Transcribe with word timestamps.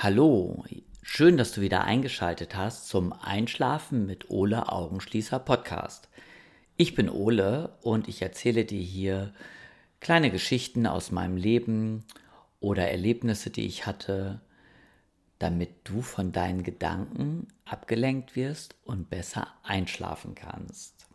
Hallo, 0.00 0.64
schön, 1.02 1.36
dass 1.36 1.50
du 1.50 1.60
wieder 1.60 1.82
eingeschaltet 1.82 2.54
hast 2.54 2.86
zum 2.86 3.12
Einschlafen 3.12 4.06
mit 4.06 4.30
Ole 4.30 4.70
Augenschließer 4.70 5.40
Podcast. 5.40 6.08
Ich 6.76 6.94
bin 6.94 7.10
Ole 7.10 7.76
und 7.82 8.06
ich 8.06 8.22
erzähle 8.22 8.64
dir 8.64 8.80
hier 8.80 9.34
kleine 9.98 10.30
Geschichten 10.30 10.86
aus 10.86 11.10
meinem 11.10 11.36
Leben 11.36 12.04
oder 12.60 12.88
Erlebnisse, 12.88 13.50
die 13.50 13.66
ich 13.66 13.86
hatte, 13.86 14.40
damit 15.40 15.70
du 15.82 16.00
von 16.00 16.30
deinen 16.30 16.62
Gedanken 16.62 17.48
abgelenkt 17.64 18.36
wirst 18.36 18.76
und 18.84 19.10
besser 19.10 19.48
einschlafen 19.64 20.36
kannst. 20.36 21.08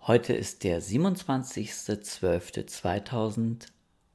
Heute 0.00 0.32
ist 0.32 0.64
der 0.64 0.80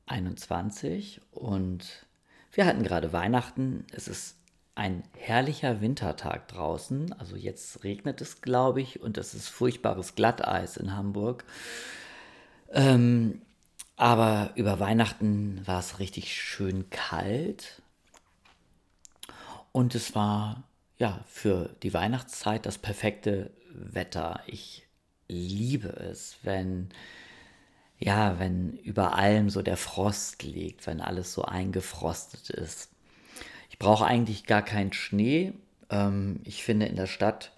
27.12.2021 0.08 1.20
und 1.32 2.06
wir 2.52 2.66
hatten 2.66 2.84
gerade 2.84 3.14
Weihnachten. 3.14 3.86
Es 3.92 4.08
ist 4.08 4.38
ein 4.76 5.04
herrlicher 5.18 5.82
Wintertag 5.82 6.48
draußen. 6.48 7.14
Also 7.14 7.36
jetzt 7.36 7.84
regnet 7.84 8.22
es, 8.22 8.42
glaube 8.42 8.82
ich, 8.82 9.02
und 9.02 9.18
es 9.18 9.34
ist 9.34 9.50
furchtbares 9.50 10.16
Glatteis 10.16 10.78
in 10.78 10.96
Hamburg. 10.96 11.46
Ähm, 12.72 13.42
aber 13.96 14.52
über 14.56 14.80
Weihnachten 14.80 15.62
war 15.66 15.80
es 15.80 16.00
richtig 16.00 16.34
schön 16.34 16.90
kalt. 16.90 17.82
Und 19.72 19.96
es 19.96 20.16
war 20.16 20.64
ja 20.98 21.24
für 21.28 21.76
die 21.84 21.94
Weihnachtszeit 21.94 22.66
das 22.66 22.78
perfekte 22.78 23.52
Wetter. 23.72 24.42
Ich 24.48 24.88
liebe 25.28 25.90
es, 25.90 26.38
wenn 26.44 26.90
ja, 28.00 28.40
wenn 28.40 28.78
über 28.78 29.16
allem 29.16 29.50
so 29.50 29.62
der 29.62 29.78
Frost 29.78 30.44
liegt, 30.44 30.86
wenn 30.86 31.02
alles 31.02 31.34
so 31.34 31.44
eingefrostet 31.44 32.50
ist. 32.50 32.92
Ich 33.70 33.80
brauche 33.80 34.06
eigentlich 34.06 34.46
gar 34.46 34.62
keinen 34.62 34.94
Schnee. 34.94 35.54
Ähm, 35.90 36.42
ich 36.44 36.64
finde, 36.64 36.86
in 36.86 36.96
der 36.96 37.08
Stadt 37.08 37.52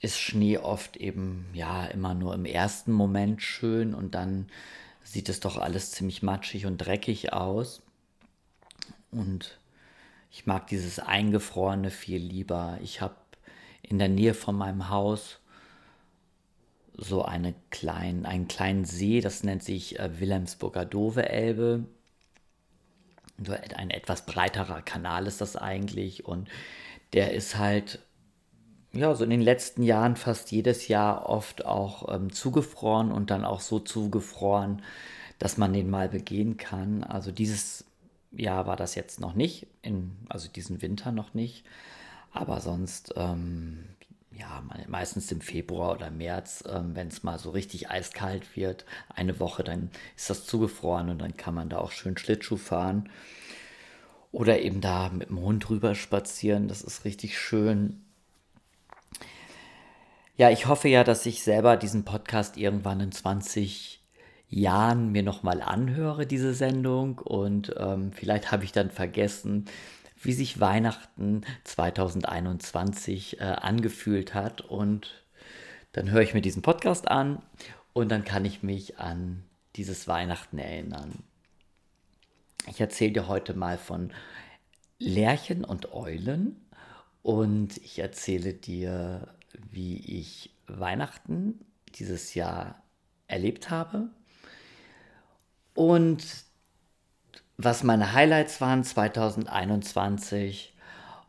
ist 0.00 0.18
Schnee 0.18 0.58
oft 0.58 0.96
eben 0.96 1.46
ja 1.52 1.84
immer 1.86 2.14
nur 2.14 2.34
im 2.34 2.44
ersten 2.44 2.92
Moment 2.92 3.42
schön 3.42 3.94
und 3.94 4.14
dann 4.14 4.48
sieht 5.04 5.28
es 5.28 5.40
doch 5.40 5.58
alles 5.58 5.92
ziemlich 5.92 6.22
matschig 6.22 6.66
und 6.66 6.78
dreckig 6.78 7.32
aus. 7.32 7.82
Und 9.10 9.58
ich 10.30 10.46
mag 10.46 10.66
dieses 10.66 10.98
Eingefrorene 10.98 11.90
viel 11.90 12.20
lieber. 12.20 12.78
Ich 12.82 13.00
habe 13.00 13.14
in 13.82 13.98
der 13.98 14.08
Nähe 14.08 14.34
von 14.34 14.56
meinem 14.56 14.88
Haus 14.88 15.38
so 16.96 17.22
eine 17.22 17.54
klein, 17.70 18.26
einen 18.26 18.48
kleinen 18.48 18.84
See, 18.84 19.20
das 19.20 19.44
nennt 19.44 19.62
sich 19.62 19.98
äh, 19.98 20.20
Wilhelmsburger 20.20 20.84
Dove-Elbe. 20.84 21.84
Ein 23.76 23.90
etwas 23.90 24.26
breiterer 24.26 24.82
Kanal 24.82 25.26
ist 25.26 25.40
das 25.40 25.56
eigentlich 25.56 26.26
und 26.26 26.48
der 27.12 27.32
ist 27.32 27.58
halt, 27.58 27.98
ja, 28.92 29.14
so 29.14 29.24
in 29.24 29.30
den 29.30 29.40
letzten 29.40 29.82
Jahren 29.82 30.16
fast 30.16 30.52
jedes 30.52 30.88
Jahr 30.88 31.28
oft 31.28 31.64
auch 31.64 32.14
ähm, 32.14 32.32
zugefroren 32.32 33.10
und 33.10 33.30
dann 33.30 33.44
auch 33.44 33.60
so 33.60 33.78
zugefroren, 33.80 34.82
dass 35.38 35.56
man 35.56 35.72
den 35.72 35.90
mal 35.90 36.08
begehen 36.08 36.56
kann. 36.56 37.02
Also 37.02 37.32
dieses 37.32 37.84
Jahr 38.30 38.66
war 38.66 38.76
das 38.76 38.94
jetzt 38.94 39.18
noch 39.18 39.34
nicht, 39.34 39.66
in, 39.82 40.16
also 40.28 40.48
diesen 40.48 40.82
Winter 40.82 41.10
noch 41.10 41.34
nicht. 41.34 41.64
Aber 42.32 42.60
sonst 42.60 43.12
ähm, 43.16 43.84
ja, 44.38 44.62
meistens 44.88 45.30
im 45.32 45.40
Februar 45.40 45.92
oder 45.92 46.10
März, 46.10 46.64
ähm, 46.66 46.94
wenn 46.94 47.08
es 47.08 47.22
mal 47.22 47.38
so 47.38 47.50
richtig 47.50 47.90
eiskalt 47.90 48.56
wird, 48.56 48.84
eine 49.14 49.38
Woche, 49.40 49.64
dann 49.64 49.90
ist 50.16 50.30
das 50.30 50.46
zugefroren 50.46 51.10
und 51.10 51.18
dann 51.18 51.36
kann 51.36 51.54
man 51.54 51.68
da 51.68 51.78
auch 51.78 51.92
schön 51.92 52.16
Schlittschuh 52.16 52.56
fahren. 52.56 53.08
Oder 54.30 54.60
eben 54.62 54.80
da 54.80 55.10
mit 55.10 55.28
dem 55.28 55.40
Hund 55.40 55.68
rüber 55.68 55.94
spazieren, 55.94 56.68
das 56.68 56.82
ist 56.82 57.04
richtig 57.04 57.38
schön. 57.38 58.02
Ja, 60.36 60.50
ich 60.50 60.66
hoffe 60.66 60.88
ja, 60.88 61.04
dass 61.04 61.26
ich 61.26 61.42
selber 61.42 61.76
diesen 61.76 62.04
Podcast 62.04 62.56
irgendwann 62.56 63.00
in 63.00 63.12
20 63.12 64.02
Jahren 64.48 65.12
mir 65.12 65.22
nochmal 65.22 65.60
anhöre, 65.60 66.26
diese 66.26 66.54
Sendung. 66.54 67.18
Und 67.18 67.74
ähm, 67.76 68.12
vielleicht 68.12 68.50
habe 68.50 68.64
ich 68.64 68.72
dann 68.72 68.90
vergessen, 68.90 69.66
wie 70.22 70.32
sich 70.32 70.60
Weihnachten 70.60 71.42
2021 71.64 73.40
äh, 73.40 73.44
angefühlt 73.44 74.34
hat. 74.34 74.60
Und 74.60 75.24
dann 75.92 76.10
höre 76.10 76.22
ich 76.22 76.34
mir 76.34 76.40
diesen 76.40 76.62
Podcast 76.62 77.08
an 77.08 77.42
und 77.92 78.10
dann 78.10 78.24
kann 78.24 78.44
ich 78.44 78.62
mich 78.62 78.98
an 78.98 79.44
dieses 79.76 80.08
Weihnachten 80.08 80.58
erinnern. 80.58 81.22
Ich 82.68 82.80
erzähle 82.80 83.12
dir 83.12 83.28
heute 83.28 83.54
mal 83.54 83.76
von 83.76 84.12
Lerchen 84.98 85.64
und 85.64 85.92
Eulen 85.92 86.56
und 87.22 87.76
ich 87.78 87.98
erzähle 87.98 88.54
dir, 88.54 89.34
wie 89.70 90.20
ich 90.20 90.50
Weihnachten 90.66 91.60
dieses 91.96 92.34
Jahr 92.34 92.82
erlebt 93.26 93.70
habe. 93.70 94.08
Und 95.74 96.24
was 97.64 97.82
meine 97.82 98.12
Highlights 98.12 98.60
waren 98.60 98.84
2021 98.84 100.72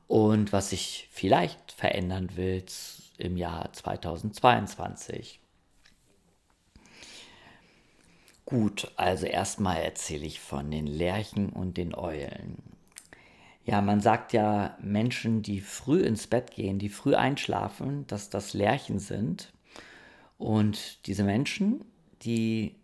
und 0.08 0.54
was 0.54 0.72
ich 0.72 1.08
vielleicht 1.12 1.72
verändern 1.72 2.36
will 2.36 2.64
im 3.18 3.38
Jahr 3.38 3.72
2022. 3.74 5.40
Gut, 8.46 8.92
also 8.98 9.26
erstmal 9.26 9.78
erzähle 9.78 10.26
ich 10.26 10.40
von 10.40 10.70
den 10.70 10.88
Lerchen 10.88 11.50
und 11.50 11.78
den 11.78 11.96
Eulen. 11.96 12.58
Ja, 13.66 13.82
man 13.82 14.02
sagt 14.02 14.34
ja, 14.34 14.78
Menschen, 14.82 15.42
die 15.42 15.62
früh 15.62 16.02
ins 16.02 16.28
Bett 16.28 16.52
gehen, 16.52 16.80
die 16.80 16.90
früh 16.90 17.16
einschlafen, 17.16 18.06
dass 18.08 18.30
das 18.30 18.54
Lerchen 18.54 19.00
sind. 19.00 19.54
Und 20.38 21.08
diese 21.08 21.24
Menschen, 21.24 21.86
die 22.24 22.76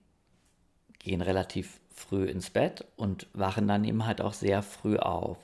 gehen 1.00 1.22
relativ 1.22 1.79
früh 2.00 2.26
ins 2.26 2.50
Bett 2.50 2.86
und 2.96 3.28
wachen 3.34 3.68
dann 3.68 3.84
eben 3.84 4.06
halt 4.06 4.22
auch 4.22 4.34
sehr 4.34 4.64
früh 4.64 4.98
auf. 4.98 5.38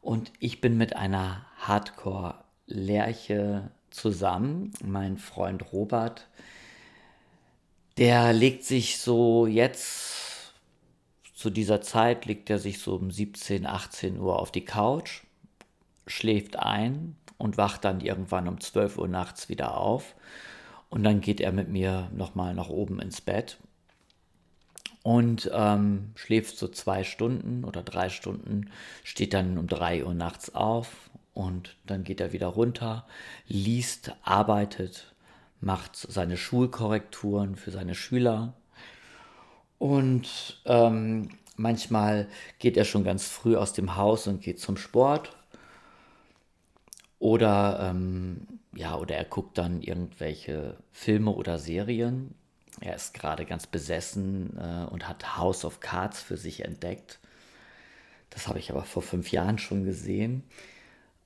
Und 0.00 0.32
ich 0.38 0.60
bin 0.60 0.78
mit 0.78 0.96
einer 0.96 1.44
Hardcore-Lerche 1.58 3.70
zusammen, 3.90 4.72
mein 4.82 5.18
Freund 5.18 5.72
Robert, 5.72 6.28
der 7.98 8.32
legt 8.32 8.64
sich 8.64 8.98
so 8.98 9.46
jetzt, 9.46 10.54
zu 11.34 11.50
dieser 11.50 11.82
Zeit 11.82 12.24
legt 12.24 12.48
er 12.50 12.58
sich 12.58 12.78
so 12.78 12.94
um 12.94 13.10
17, 13.10 13.66
18 13.66 14.18
Uhr 14.18 14.38
auf 14.38 14.52
die 14.52 14.64
Couch, 14.64 15.22
schläft 16.06 16.56
ein 16.56 17.16
und 17.36 17.58
wacht 17.58 17.84
dann 17.84 18.00
irgendwann 18.00 18.48
um 18.48 18.60
12 18.60 18.98
Uhr 18.98 19.08
nachts 19.08 19.48
wieder 19.48 19.76
auf. 19.76 20.14
Und 20.88 21.04
dann 21.04 21.20
geht 21.20 21.40
er 21.40 21.52
mit 21.52 21.68
mir 21.68 22.10
nochmal 22.14 22.54
nach 22.54 22.68
oben 22.68 23.00
ins 23.00 23.20
Bett 23.20 23.58
und 25.02 25.50
ähm, 25.52 26.12
schläft 26.14 26.58
so 26.58 26.68
zwei 26.68 27.04
Stunden 27.04 27.64
oder 27.64 27.82
drei 27.82 28.08
Stunden, 28.08 28.70
steht 29.02 29.34
dann 29.34 29.56
um 29.58 29.66
drei 29.66 30.04
Uhr 30.04 30.14
nachts 30.14 30.54
auf 30.54 31.10
und 31.32 31.76
dann 31.86 32.04
geht 32.04 32.20
er 32.20 32.32
wieder 32.32 32.48
runter, 32.48 33.06
liest, 33.46 34.12
arbeitet, 34.22 35.14
macht 35.60 35.96
seine 35.96 36.36
Schulkorrekturen 36.36 37.56
für 37.56 37.70
seine 37.70 37.94
Schüler. 37.94 38.54
Und 39.78 40.60
ähm, 40.66 41.30
manchmal 41.56 42.28
geht 42.58 42.76
er 42.76 42.84
schon 42.84 43.04
ganz 43.04 43.26
früh 43.26 43.56
aus 43.56 43.72
dem 43.72 43.96
Haus 43.96 44.26
und 44.26 44.42
geht 44.42 44.60
zum 44.60 44.76
Sport. 44.76 45.36
Oder 47.18 47.90
ähm, 47.90 48.46
ja 48.74 48.96
oder 48.96 49.16
er 49.16 49.24
guckt 49.24 49.58
dann 49.58 49.82
irgendwelche 49.82 50.76
Filme 50.92 51.30
oder 51.30 51.58
Serien 51.58 52.34
er 52.80 52.94
ist 52.94 53.14
gerade 53.14 53.44
ganz 53.44 53.66
besessen 53.66 54.56
äh, 54.58 54.86
und 54.90 55.08
hat 55.08 55.36
House 55.36 55.64
of 55.64 55.80
Cards 55.80 56.22
für 56.22 56.36
sich 56.36 56.64
entdeckt. 56.64 57.18
Das 58.30 58.46
habe 58.48 58.58
ich 58.58 58.70
aber 58.70 58.84
vor 58.84 59.02
fünf 59.02 59.32
Jahren 59.32 59.58
schon 59.58 59.84
gesehen. 59.84 60.44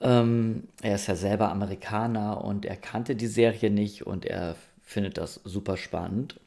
Ähm, 0.01 0.69
er 0.83 0.97
ist 0.97 1.07
ja 1.07 1.17
selber 1.17 1.51
Amerikaner 1.51 2.43
und 2.43 2.65
er 2.65 2.77
kannte 2.77 3.15
die 3.15 3.27
Serie 3.27 3.71
nicht 3.71 4.07
und 4.07 4.25
er 4.25 4.57
findet 4.83 5.19
das 5.19 5.41
super 5.45 5.77
spannend. 5.77 6.41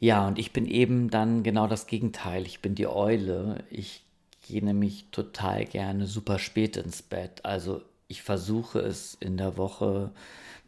Ja, 0.00 0.26
und 0.26 0.38
ich 0.38 0.52
bin 0.52 0.66
eben 0.66 1.10
dann 1.10 1.44
genau 1.44 1.68
das 1.68 1.86
Gegenteil. 1.86 2.44
Ich 2.44 2.60
bin 2.60 2.74
die 2.74 2.88
Eule. 2.88 3.62
Ich 3.70 4.02
gehe 4.42 4.64
nämlich 4.64 5.06
total 5.12 5.64
gerne 5.64 6.06
super 6.06 6.40
spät 6.40 6.76
ins 6.76 7.02
Bett. 7.02 7.44
Also 7.44 7.82
ich 8.08 8.22
versuche 8.22 8.80
es 8.80 9.14
in 9.20 9.36
der 9.36 9.56
Woche 9.56 10.10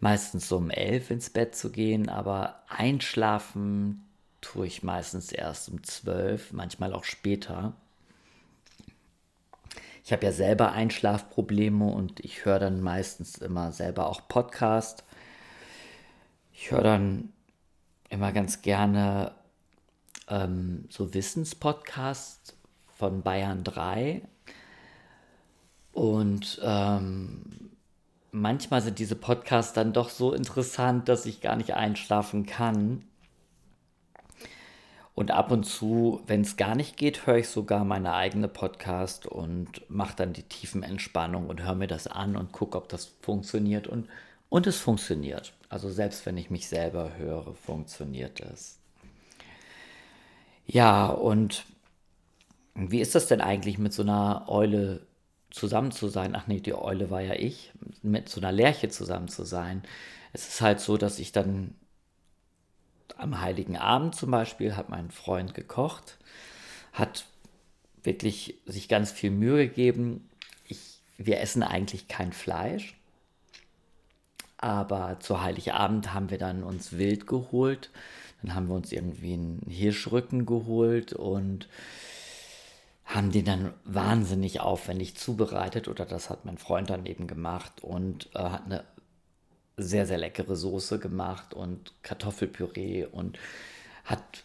meistens 0.05 0.53
um 0.53 0.69
elf 0.69 1.11
ins 1.11 1.31
Bett 1.31 1.57
zu 1.57 1.73
gehen, 1.73 2.11
aber 2.11 2.63
einschlafen 2.69 4.07
tue 4.43 4.67
ich 4.67 4.83
meistens 4.83 5.33
erst 5.33 5.71
um 5.71 5.83
zwölf, 5.83 6.53
manchmal 6.53 6.93
auch 6.93 7.05
später. 7.05 7.73
Ich 10.05 10.13
habe 10.13 10.27
ja 10.27 10.33
selber 10.33 10.73
Einschlafprobleme 10.73 11.87
und 11.87 12.21
ich 12.21 12.45
höre 12.45 12.59
dann 12.59 12.83
meistens 12.83 13.39
immer 13.39 13.73
selber 13.73 14.07
auch 14.07 14.29
Podcast. 14.29 15.05
Ich 16.53 16.71
höre 16.71 16.83
dann 16.83 17.33
immer 18.11 18.31
ganz 18.33 18.61
gerne 18.61 19.33
ähm, 20.29 20.85
so 20.91 21.15
Wissenspodcasts 21.15 22.55
von 22.95 23.23
Bayern 23.23 23.65
3. 23.65 24.21
Und 25.93 26.61
ähm, 26.63 27.64
manchmal 28.35 28.83
sind 28.83 28.99
diese 28.99 29.15
Podcasts 29.15 29.73
dann 29.73 29.93
doch 29.93 30.11
so 30.11 30.33
interessant, 30.33 31.09
dass 31.09 31.25
ich 31.25 31.41
gar 31.41 31.55
nicht 31.57 31.75
einschlafen 31.75 32.45
kann. 32.45 33.05
Und 35.15 35.31
ab 35.31 35.53
und 35.53 35.63
zu, 35.63 36.21
wenn 36.27 36.41
es 36.41 36.57
gar 36.57 36.75
nicht 36.75 36.97
geht, 36.97 37.29
höre 37.29 37.37
ich 37.37 37.49
sogar 37.49 37.85
meine 37.85 38.15
eigene 38.15 38.49
Podcast 38.49 39.27
und 39.27 39.89
mache 39.89 40.17
dann 40.17 40.33
die 40.33 40.43
tiefen 40.43 40.83
Entspannung 40.83 41.47
und 41.47 41.63
höre 41.63 41.77
mir 41.77 41.87
das 41.87 42.09
an 42.09 42.35
und 42.35 42.51
gucke, 42.51 42.77
ob 42.77 42.89
das 42.89 43.13
funktioniert. 43.23 43.87
Und, 43.87 44.09
und 44.49 44.67
es 44.67 44.81
funktioniert. 44.81 45.53
Also 45.69 45.89
selbst 45.89 46.27
wenn 46.27 46.37
ich 46.37 46.51
mich 46.51 46.67
selber 46.67 47.13
höre, 47.17 47.55
funktioniert 47.55 48.41
es. 48.41 48.81
Ja, 50.67 51.07
und 51.07 51.65
wie 52.75 53.01
ist 53.01 53.15
das 53.15 53.29
denn 53.29 53.41
eigentlich 53.41 53.79
mit 53.79 53.93
so 53.93 54.03
einer 54.03 54.47
Eule 54.49 55.07
zusammen 55.55 55.93
zu 55.93 56.09
sein? 56.09 56.35
Ach 56.35 56.47
nee, 56.49 56.61
die 56.61 56.75
Eule 56.75 57.11
war 57.11 57.21
ja 57.21 57.35
ich, 57.35 57.73
mit 58.03 58.29
so 58.29 58.41
einer 58.41 58.53
Lerche 58.53 58.89
zusammen 58.89 59.29
zu 59.29 59.45
sein. 59.45 59.83
Es 60.33 60.49
ist 60.49 60.61
halt 60.61 60.81
so, 60.81 60.97
dass 60.97 61.21
ich 61.21 61.31
dann 61.31 61.75
am 63.17 63.41
Heiligen 63.41 63.77
Abend 63.77 64.17
zum 64.17 64.33
Beispiel 64.33 64.75
hat 64.75 64.89
mein 64.89 65.13
Freund 65.13 65.55
gekocht, 65.55 66.19
hat 66.93 67.27
wirklich 68.03 68.57
sich 68.67 68.89
ganz 68.89 69.13
viel 69.13 69.31
Mühe 69.31 69.69
gegeben. 69.69 70.29
Ich, 70.67 70.99
wir 71.19 71.41
essen 71.41 71.63
eigentlich 71.63 72.09
kein 72.09 72.33
Fleisch, 72.33 72.97
aber 74.57 75.21
zu 75.21 75.41
Heiligabend 75.41 76.13
haben 76.13 76.31
wir 76.31 76.39
dann 76.39 76.65
uns 76.65 76.99
Wild 76.99 77.29
geholt. 77.29 77.91
Dann 78.43 78.57
haben 78.57 78.69
wir 78.69 78.75
uns 78.75 78.91
irgendwie 78.91 79.35
einen 79.35 79.63
Hirschrücken 79.69 80.47
geholt 80.47 81.13
und 81.13 81.69
haben 83.05 83.33
den 83.33 83.45
dann 83.45 83.75
wahnsinnig 83.85 84.61
aufwendig 84.61 85.17
zubereitet 85.17 85.89
oder 85.89 86.07
das 86.07 86.31
hat 86.31 86.45
mein 86.45 86.59
Freund 86.59 86.91
dann 86.91 87.07
eben 87.07 87.27
gemacht 87.27 87.83
und 87.83 88.31
äh, 88.35 88.39
hat 88.39 88.65
eine 88.65 88.85
sehr, 89.77 90.07
sehr 90.07 90.19
leckere 90.19 90.57
Soße 90.57 90.99
gemacht 90.99 91.53
und 91.55 91.93
Kartoffelpüree 92.03 93.07
und 93.07 93.39
hat. 94.05 94.45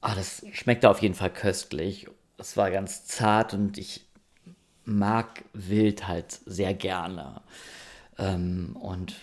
Ah, 0.00 0.14
das 0.14 0.44
schmeckte 0.52 0.88
auf 0.88 1.02
jeden 1.02 1.16
Fall 1.16 1.32
köstlich. 1.32 2.06
Es 2.36 2.56
war 2.56 2.70
ganz 2.70 3.04
zart 3.06 3.52
und 3.52 3.78
ich 3.78 4.06
mag 4.84 5.44
Wild 5.52 6.06
halt 6.06 6.32
sehr 6.46 6.72
gerne. 6.72 7.42
Ähm, 8.16 8.76
und 8.76 9.16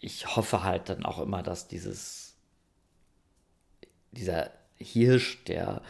ich 0.00 0.34
hoffe 0.36 0.62
halt 0.62 0.88
dann 0.88 1.04
auch 1.04 1.18
immer, 1.18 1.42
dass 1.42 1.68
dieses, 1.68 2.34
dieser 4.12 4.50
Hirsch, 4.76 5.44
der 5.44 5.82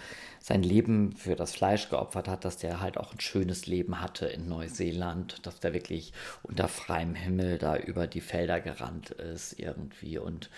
sein 0.47 0.63
Leben 0.63 1.11
für 1.11 1.35
das 1.35 1.57
Fleisch 1.57 1.89
geopfert 1.91 2.29
hat, 2.29 2.45
dass 2.45 2.57
der 2.57 2.81
halt 2.81 2.99
auch 2.99 3.13
ein 3.13 3.19
schönes 3.19 3.67
Leben 3.67 4.01
hatte 4.01 4.27
in 4.27 4.49
Neuseeland, 4.49 5.45
dass 5.45 5.59
der 5.59 5.75
wirklich 5.75 6.13
unter 6.45 6.69
freiem 6.69 7.17
Himmel 7.17 7.59
da 7.59 7.77
über 7.77 8.07
die 8.07 8.21
Felder 8.21 8.61
gerannt 8.61 9.11
ist 9.11 9.59
irgendwie 9.59 10.19
und 10.19 10.49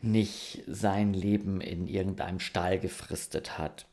nicht 0.00 0.62
sein 0.68 1.12
Leben 1.12 1.60
in 1.60 1.88
irgendeinem 1.88 2.38
Stall 2.38 2.78
gefristet 2.78 3.58
hat. 3.58 3.86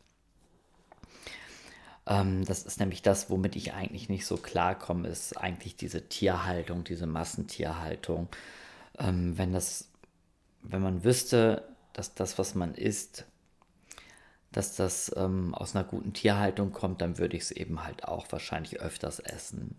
Ähm, 2.05 2.45
das 2.45 2.61
ist 2.61 2.79
nämlich 2.79 3.01
das, 3.01 3.31
womit 3.31 3.55
ich 3.55 3.73
eigentlich 3.73 4.09
nicht 4.09 4.27
so 4.27 4.37
klarkomme, 4.37 5.07
ist 5.07 5.35
eigentlich 5.35 5.75
diese 5.75 6.07
Tierhaltung, 6.09 6.83
diese 6.83 7.07
Massentierhaltung. 7.07 8.27
Ähm, 8.99 9.35
wenn 9.35 9.51
das, 9.51 9.89
wenn 10.61 10.83
man 10.83 11.03
wüsste, 11.03 11.67
dass 11.93 12.13
das, 12.13 12.37
was 12.37 12.53
man 12.53 12.75
isst, 12.75 13.25
dass 14.53 14.75
das 14.75 15.11
ähm, 15.17 15.53
aus 15.53 15.75
einer 15.75 15.83
guten 15.83 16.13
Tierhaltung 16.13 16.71
kommt, 16.71 17.01
dann 17.01 17.17
würde 17.17 17.35
ich 17.35 17.43
es 17.43 17.51
eben 17.51 17.83
halt 17.83 18.05
auch 18.05 18.31
wahrscheinlich 18.31 18.79
öfters 18.79 19.19
essen. 19.19 19.75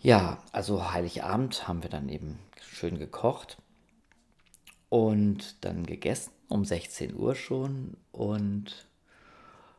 Ja, 0.00 0.42
also 0.52 0.92
Heiligabend 0.92 1.68
haben 1.68 1.82
wir 1.82 1.90
dann 1.90 2.08
eben 2.08 2.38
schön 2.62 2.98
gekocht 2.98 3.58
und 4.88 5.62
dann 5.64 5.84
gegessen 5.84 6.32
um 6.48 6.64
16 6.64 7.14
Uhr 7.14 7.34
schon 7.34 7.96
und 8.10 8.88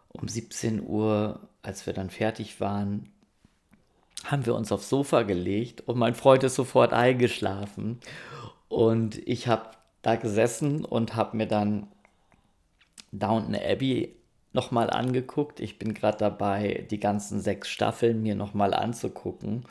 um 0.09 0.27
17 0.27 0.81
Uhr, 0.85 1.49
als 1.63 1.85
wir 1.85 1.93
dann 1.93 2.09
fertig 2.09 2.61
waren, 2.61 3.11
haben 4.23 4.45
wir 4.45 4.55
uns 4.55 4.71
aufs 4.71 4.89
Sofa 4.89 5.23
gelegt 5.23 5.81
und 5.81 5.97
mein 5.97 6.15
Freund 6.15 6.43
ist 6.43 6.55
sofort 6.55 6.93
eingeschlafen 6.93 7.99
und 8.69 9.17
ich 9.27 9.47
habe 9.47 9.71
da 10.01 10.15
gesessen 10.15 10.86
und 10.86 11.15
habe 11.15 11.38
mir 11.38 11.48
dann 11.48 11.88
Downton 13.12 13.56
Abbey 13.56 14.15
nochmal 14.53 14.89
angeguckt. 14.89 15.59
Ich 15.59 15.80
bin 15.80 15.94
gerade 15.94 16.18
dabei, 16.18 16.86
die 16.89 17.00
ganzen 17.00 17.39
sechs 17.39 17.69
Staffeln 17.69 18.21
mir 18.21 18.36
nochmal 18.36 18.74
anzugucken. 18.74 19.65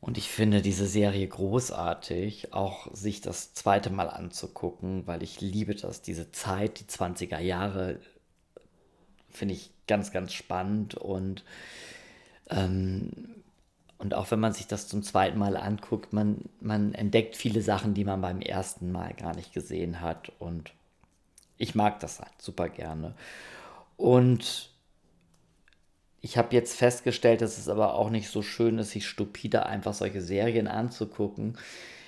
Und 0.00 0.18
ich 0.18 0.28
finde 0.28 0.60
diese 0.60 0.86
Serie 0.86 1.26
großartig, 1.26 2.52
auch 2.52 2.92
sich 2.94 3.22
das 3.22 3.54
zweite 3.54 3.90
Mal 3.90 4.10
anzugucken, 4.10 5.06
weil 5.06 5.22
ich 5.22 5.40
liebe 5.40 5.74
das, 5.74 6.02
diese 6.02 6.30
Zeit, 6.30 6.80
die 6.80 6.84
20er 6.84 7.38
Jahre, 7.38 8.00
finde 9.30 9.54
ich 9.54 9.70
ganz, 9.86 10.12
ganz 10.12 10.34
spannend 10.34 10.94
und 10.94 11.42
ähm, 12.50 13.43
und 14.04 14.12
auch 14.12 14.30
wenn 14.30 14.38
man 14.38 14.52
sich 14.52 14.66
das 14.66 14.86
zum 14.86 15.02
zweiten 15.02 15.38
Mal 15.38 15.56
anguckt, 15.56 16.12
man, 16.12 16.42
man 16.60 16.92
entdeckt 16.92 17.36
viele 17.36 17.62
Sachen, 17.62 17.94
die 17.94 18.04
man 18.04 18.20
beim 18.20 18.42
ersten 18.42 18.92
Mal 18.92 19.14
gar 19.14 19.34
nicht 19.34 19.54
gesehen 19.54 20.02
hat. 20.02 20.30
Und 20.38 20.72
ich 21.56 21.74
mag 21.74 22.00
das 22.00 22.20
halt 22.20 22.34
super 22.36 22.68
gerne. 22.68 23.14
Und 23.96 24.68
ich 26.20 26.36
habe 26.36 26.54
jetzt 26.54 26.76
festgestellt, 26.76 27.40
dass 27.40 27.56
es 27.56 27.70
aber 27.70 27.94
auch 27.94 28.10
nicht 28.10 28.28
so 28.28 28.42
schön 28.42 28.76
ist, 28.76 28.90
sich 28.90 29.08
stupide 29.08 29.64
einfach 29.64 29.94
solche 29.94 30.20
Serien 30.20 30.68
anzugucken. 30.68 31.56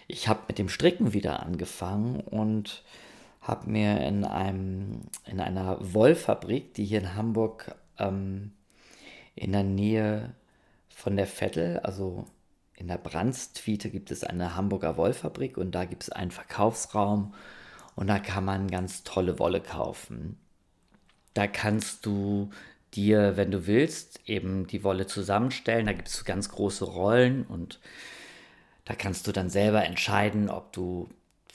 Ich 0.07 0.29
habe 0.29 0.41
mit 0.49 0.59
dem 0.59 0.69
Stricken 0.69 1.15
wieder 1.15 1.41
angefangen 1.41 2.21
und 2.21 2.85
habe 3.41 3.71
mir 3.71 4.03
in, 4.03 4.27
einem, 4.27 5.01
in 5.25 5.41
einer 5.41 5.79
Wollfabrik, 5.95 6.75
die 6.75 6.85
hier 6.85 7.01
in 7.01 7.15
Hamburg 7.15 7.75
ähm, 7.99 8.53
in 9.35 9.53
der 9.53 9.65
Nähe 9.65 10.35
von 10.97 11.15
der 11.15 11.27
Vettel, 11.27 11.79
also 11.81 12.25
in 12.75 12.89
der 12.89 12.97
Brandstwiete 12.97 13.91
gibt 13.91 14.11
es 14.11 14.25
eine 14.25 14.57
Hamburger 14.57 14.97
Wollfabrik 14.97 15.59
und 15.59 15.73
da 15.73 15.85
gibt 15.85 16.05
es 16.05 16.11
einen 16.11 16.31
Verkaufsraum 16.31 17.35
und 17.97 18.07
da 18.07 18.19
kann 18.19 18.47
man 18.47 18.71
ganz 18.71 19.05
tolle 19.05 19.39
Wolle 19.39 19.61
kaufen. 19.61 20.39
Da 21.35 21.47
kannst 21.49 22.07
du 22.07 22.49
dir, 22.95 23.37
wenn 23.37 23.51
du 23.51 23.67
willst, 23.67 24.21
eben 24.25 24.67
die 24.67 24.83
Wolle 24.85 25.07
zusammenstellen. 25.07 25.85
Da 25.85 25.93
gibt 25.93 26.09
es 26.09 26.25
ganz 26.25 26.49
große 26.49 26.87
Rollen 26.87 27.45
und 27.45 27.79
da 28.87 28.95
kannst 28.95 29.27
du 29.27 29.33
dann 29.33 29.51
selber 29.51 29.85
entscheiden, 29.85 30.49
ob 30.49 30.73
du 30.73 31.11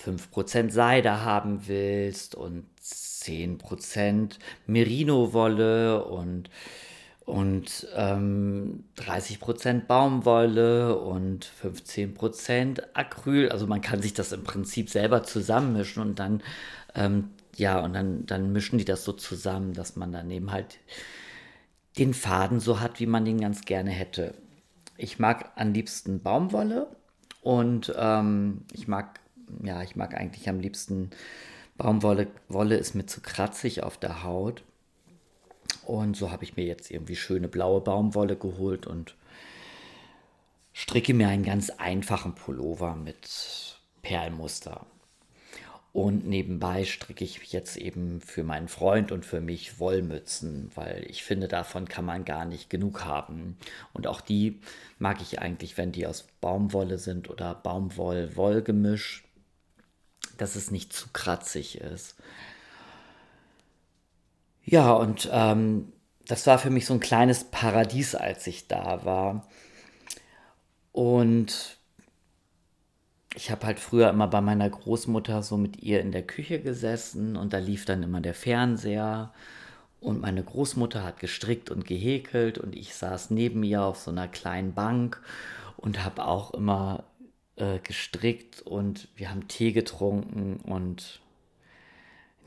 5% 0.05 0.69
Seide 0.69 1.25
haben 1.25 1.67
willst 1.67 2.35
und 2.35 2.67
10% 2.79 4.37
Merino-Wolle 4.67 6.05
und 6.05 6.51
und 7.31 7.87
ähm, 7.95 8.83
30% 8.97 9.85
Baumwolle 9.85 10.97
und 10.97 11.49
15% 11.63 12.83
Acryl. 12.93 13.47
Also 13.47 13.67
man 13.67 13.79
kann 13.79 14.01
sich 14.01 14.13
das 14.13 14.33
im 14.33 14.43
Prinzip 14.43 14.89
selber 14.89 15.23
zusammenmischen 15.23 16.01
und 16.01 16.19
dann, 16.19 16.43
ähm, 16.93 17.29
ja, 17.55 17.79
und 17.79 17.93
dann, 17.93 18.25
dann 18.25 18.51
mischen 18.51 18.79
die 18.79 18.85
das 18.85 19.05
so 19.05 19.13
zusammen, 19.13 19.71
dass 19.71 19.95
man 19.95 20.11
dann 20.11 20.29
eben 20.29 20.51
halt 20.51 20.79
den 21.97 22.13
Faden 22.13 22.59
so 22.59 22.81
hat, 22.81 22.99
wie 22.99 23.05
man 23.05 23.23
den 23.23 23.39
ganz 23.39 23.61
gerne 23.61 23.91
hätte. 23.91 24.33
Ich 24.97 25.17
mag 25.17 25.53
am 25.55 25.71
liebsten 25.71 26.21
Baumwolle 26.21 26.87
und 27.41 27.93
ähm, 27.97 28.65
ich 28.73 28.89
mag, 28.89 29.21
ja, 29.63 29.81
ich 29.83 29.95
mag 29.95 30.15
eigentlich 30.15 30.49
am 30.49 30.59
liebsten 30.59 31.11
Baumwolle. 31.77 32.27
Wolle 32.49 32.75
ist 32.75 32.93
mir 32.93 33.05
zu 33.05 33.21
kratzig 33.21 33.83
auf 33.83 33.97
der 33.97 34.23
Haut. 34.23 34.63
Und 35.85 36.15
so 36.15 36.31
habe 36.31 36.43
ich 36.43 36.55
mir 36.55 36.65
jetzt 36.65 36.91
irgendwie 36.91 37.15
schöne 37.15 37.47
blaue 37.47 37.81
Baumwolle 37.81 38.35
geholt 38.35 38.87
und 38.87 39.15
stricke 40.73 41.13
mir 41.13 41.27
einen 41.27 41.43
ganz 41.43 41.69
einfachen 41.69 42.35
Pullover 42.35 42.95
mit 42.95 43.77
Perlmuster. 44.01 44.85
Und 45.93 46.25
nebenbei 46.25 46.85
stricke 46.85 47.25
ich 47.25 47.51
jetzt 47.51 47.75
eben 47.75 48.21
für 48.21 48.43
meinen 48.43 48.69
Freund 48.69 49.11
und 49.11 49.25
für 49.25 49.41
mich 49.41 49.77
Wollmützen, 49.79 50.71
weil 50.73 51.05
ich 51.09 51.23
finde, 51.23 51.49
davon 51.49 51.85
kann 51.87 52.05
man 52.05 52.23
gar 52.23 52.45
nicht 52.45 52.69
genug 52.69 53.03
haben. 53.03 53.57
Und 53.91 54.07
auch 54.07 54.21
die 54.21 54.61
mag 54.99 55.21
ich 55.21 55.39
eigentlich, 55.39 55.77
wenn 55.77 55.91
die 55.91 56.07
aus 56.07 56.25
Baumwolle 56.39 56.97
sind 56.97 57.29
oder 57.29 57.53
Baumwoll-Wollgemisch, 57.55 59.25
dass 60.37 60.55
es 60.55 60.71
nicht 60.71 60.93
zu 60.93 61.09
kratzig 61.11 61.79
ist. 61.81 62.15
Ja, 64.63 64.93
und 64.93 65.29
ähm, 65.31 65.91
das 66.27 66.47
war 66.47 66.59
für 66.59 66.69
mich 66.69 66.85
so 66.85 66.93
ein 66.93 66.99
kleines 66.99 67.43
Paradies, 67.45 68.15
als 68.15 68.47
ich 68.47 68.67
da 68.67 69.03
war. 69.05 69.47
Und 70.91 71.77
ich 73.35 73.49
habe 73.49 73.65
halt 73.65 73.79
früher 73.79 74.09
immer 74.09 74.27
bei 74.27 74.41
meiner 74.41 74.69
Großmutter 74.69 75.41
so 75.41 75.57
mit 75.57 75.81
ihr 75.81 76.01
in 76.01 76.11
der 76.11 76.23
Küche 76.23 76.59
gesessen 76.61 77.37
und 77.37 77.53
da 77.53 77.59
lief 77.59 77.85
dann 77.85 78.03
immer 78.03 78.19
der 78.19 78.33
Fernseher 78.33 79.33
und 80.01 80.19
meine 80.19 80.43
Großmutter 80.43 81.03
hat 81.03 81.19
gestrickt 81.19 81.69
und 81.69 81.85
gehäkelt 81.85 82.57
und 82.57 82.75
ich 82.75 82.93
saß 82.95 83.29
neben 83.29 83.63
ihr 83.63 83.83
auf 83.83 83.99
so 83.99 84.11
einer 84.11 84.27
kleinen 84.27 84.73
Bank 84.73 85.21
und 85.77 86.03
habe 86.03 86.25
auch 86.25 86.53
immer 86.53 87.05
äh, 87.55 87.79
gestrickt 87.79 88.61
und 88.61 89.07
wir 89.15 89.29
haben 89.29 89.47
Tee 89.47 89.71
getrunken 89.71 90.57
und 90.57 91.21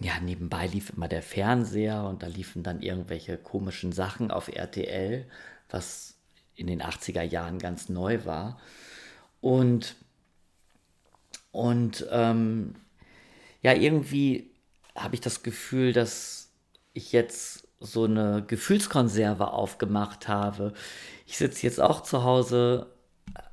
ja, 0.01 0.19
nebenbei 0.21 0.67
lief 0.67 0.91
immer 0.91 1.09
der 1.09 1.23
Fernseher 1.23 2.05
und 2.05 2.23
da 2.23 2.27
liefen 2.27 2.63
dann 2.63 2.83
irgendwelche 2.83 3.37
komischen 3.39 3.93
Sachen 3.93 4.31
auf 4.31 4.49
RTL, 4.49 5.27
was 5.71 6.17
in 6.57 6.67
den 6.67 6.83
80er 6.83 7.23
Jahren 7.23 7.59
ganz 7.59 7.89
neu 7.89 8.25
war. 8.25 8.61
Und 9.41 9.97
und 11.53 12.07
ähm, 12.11 12.75
ja, 13.63 13.73
irgendwie 13.75 14.51
habe 14.97 15.15
ich 15.15 15.21
das 15.21 15.43
Gefühl, 15.45 15.93
dass 15.93 16.51
ich 16.95 17.13
jetzt 17.13 17.69
so 17.81 18.05
eine 18.05 18.45
Gefühlskonserve 18.47 19.53
aufgemacht 19.53 20.27
habe. 20.27 20.73
Ich 21.27 21.37
sitze 21.37 21.65
jetzt 21.67 21.81
auch 21.81 22.03
zu 22.03 22.25
Hause, 22.25 22.89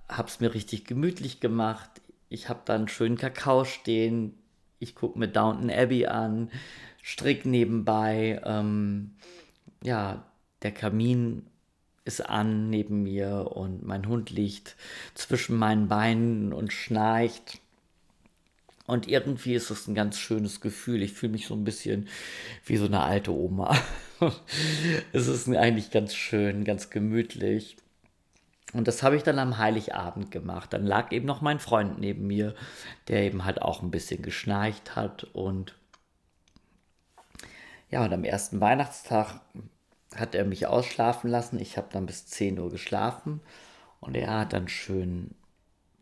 habe 0.10 0.27
es 0.27 0.39
mir 0.39 0.53
richtig 0.53 0.86
gemütlich 0.86 1.39
gemacht. 1.39 1.89
Ich 2.29 2.50
habe 2.50 2.62
da 2.65 2.75
einen 2.75 2.88
schönen 2.88 3.17
Kakao 3.17 3.65
stehen. 3.65 4.33
Ich 4.81 4.95
gucke 4.95 5.19
mir 5.19 5.27
Downton 5.27 5.69
Abbey 5.69 6.07
an, 6.07 6.50
strick 7.03 7.45
nebenbei. 7.45 8.41
Ähm, 8.43 9.11
ja, 9.83 10.25
der 10.63 10.71
Kamin 10.71 11.45
ist 12.03 12.27
an 12.27 12.71
neben 12.71 13.03
mir 13.03 13.51
und 13.55 13.85
mein 13.85 14.07
Hund 14.07 14.31
liegt 14.31 14.75
zwischen 15.13 15.55
meinen 15.55 15.88
Beinen 15.88 16.51
und 16.51 16.73
schnarcht. 16.73 17.59
Und 18.88 19.07
irgendwie 19.07 19.53
ist 19.53 19.69
es 19.69 19.88
ein 19.88 19.93
ganz 19.93 20.17
schönes 20.17 20.61
Gefühl. 20.61 21.03
Ich 21.03 21.13
fühle 21.13 21.33
mich 21.33 21.45
so 21.45 21.53
ein 21.53 21.63
bisschen 21.63 22.07
wie 22.65 22.77
so 22.77 22.85
eine 22.85 23.01
alte 23.01 23.31
Oma. 23.31 23.77
es 25.13 25.27
ist 25.27 25.47
eigentlich 25.47 25.91
ganz 25.91 26.15
schön, 26.15 26.65
ganz 26.65 26.89
gemütlich. 26.89 27.77
Und 28.73 28.87
das 28.87 29.03
habe 29.03 29.17
ich 29.17 29.23
dann 29.23 29.39
am 29.39 29.57
Heiligabend 29.57 30.31
gemacht. 30.31 30.73
Dann 30.73 30.85
lag 30.85 31.11
eben 31.11 31.25
noch 31.25 31.41
mein 31.41 31.59
Freund 31.59 31.99
neben 31.99 32.27
mir, 32.27 32.55
der 33.07 33.23
eben 33.23 33.43
halt 33.43 33.61
auch 33.61 33.81
ein 33.81 33.91
bisschen 33.91 34.21
geschnarcht 34.21 34.95
hat. 34.95 35.25
Und 35.33 35.75
ja, 37.89 38.05
und 38.05 38.13
am 38.13 38.23
ersten 38.23 38.61
Weihnachtstag 38.61 39.41
hat 40.15 40.35
er 40.35 40.45
mich 40.45 40.67
ausschlafen 40.67 41.29
lassen. 41.29 41.59
Ich 41.59 41.77
habe 41.77 41.89
dann 41.91 42.05
bis 42.05 42.27
10 42.27 42.59
Uhr 42.59 42.69
geschlafen. 42.69 43.41
Und 43.99 44.15
er 44.15 44.39
hat 44.39 44.53
dann 44.53 44.67
schön 44.67 45.35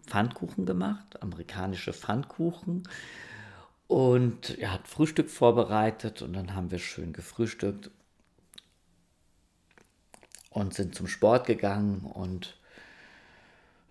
Pfannkuchen 0.05 0.65
gemacht, 0.65 1.21
amerikanische 1.21 1.93
Pfannkuchen. 1.93 2.87
Und 3.87 4.57
er 4.59 4.73
hat 4.73 4.87
Frühstück 4.87 5.29
vorbereitet 5.31 6.21
und 6.21 6.33
dann 6.33 6.53
haben 6.55 6.69
wir 6.69 6.77
schön 6.77 7.11
gefrühstückt 7.11 7.89
und 10.51 10.73
sind 10.73 10.93
zum 10.93 11.07
Sport 11.07 11.47
gegangen 11.47 12.01
und 12.01 12.58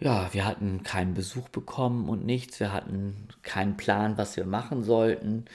ja, 0.01 0.33
wir 0.33 0.45
hatten 0.45 0.83
keinen 0.83 1.15
Besuch 1.15 1.49
bekommen 1.49 2.09
und 2.09 2.25
nichts. 2.25 2.61
Wir 2.61 2.73
hatten 2.73 3.29
keinen 3.43 3.77
Plan, 3.77 4.17
was 4.17 4.37
wir 4.37 4.47
machen 4.47 4.85
sollten. 4.85 5.47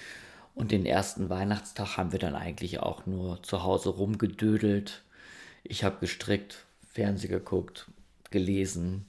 Und 0.53 0.71
den 0.71 0.85
ersten 0.85 1.29
Weihnachtstag 1.29 1.97
haben 1.97 2.11
wir 2.11 2.19
dann 2.19 2.35
eigentlich 2.35 2.79
auch 2.79 3.05
nur 3.05 3.41
zu 3.41 3.63
Hause 3.63 3.89
rumgedödelt. 3.89 5.03
Ich 5.63 5.83
habe 5.83 5.97
gestrickt, 5.99 6.65
Fernsehen 6.91 7.31
geguckt, 7.31 7.89
gelesen, 8.29 9.07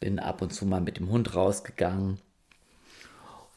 bin 0.00 0.18
ab 0.18 0.42
und 0.42 0.52
zu 0.52 0.66
mal 0.66 0.80
mit 0.80 0.98
dem 0.98 1.08
Hund 1.08 1.34
rausgegangen. 1.34 2.18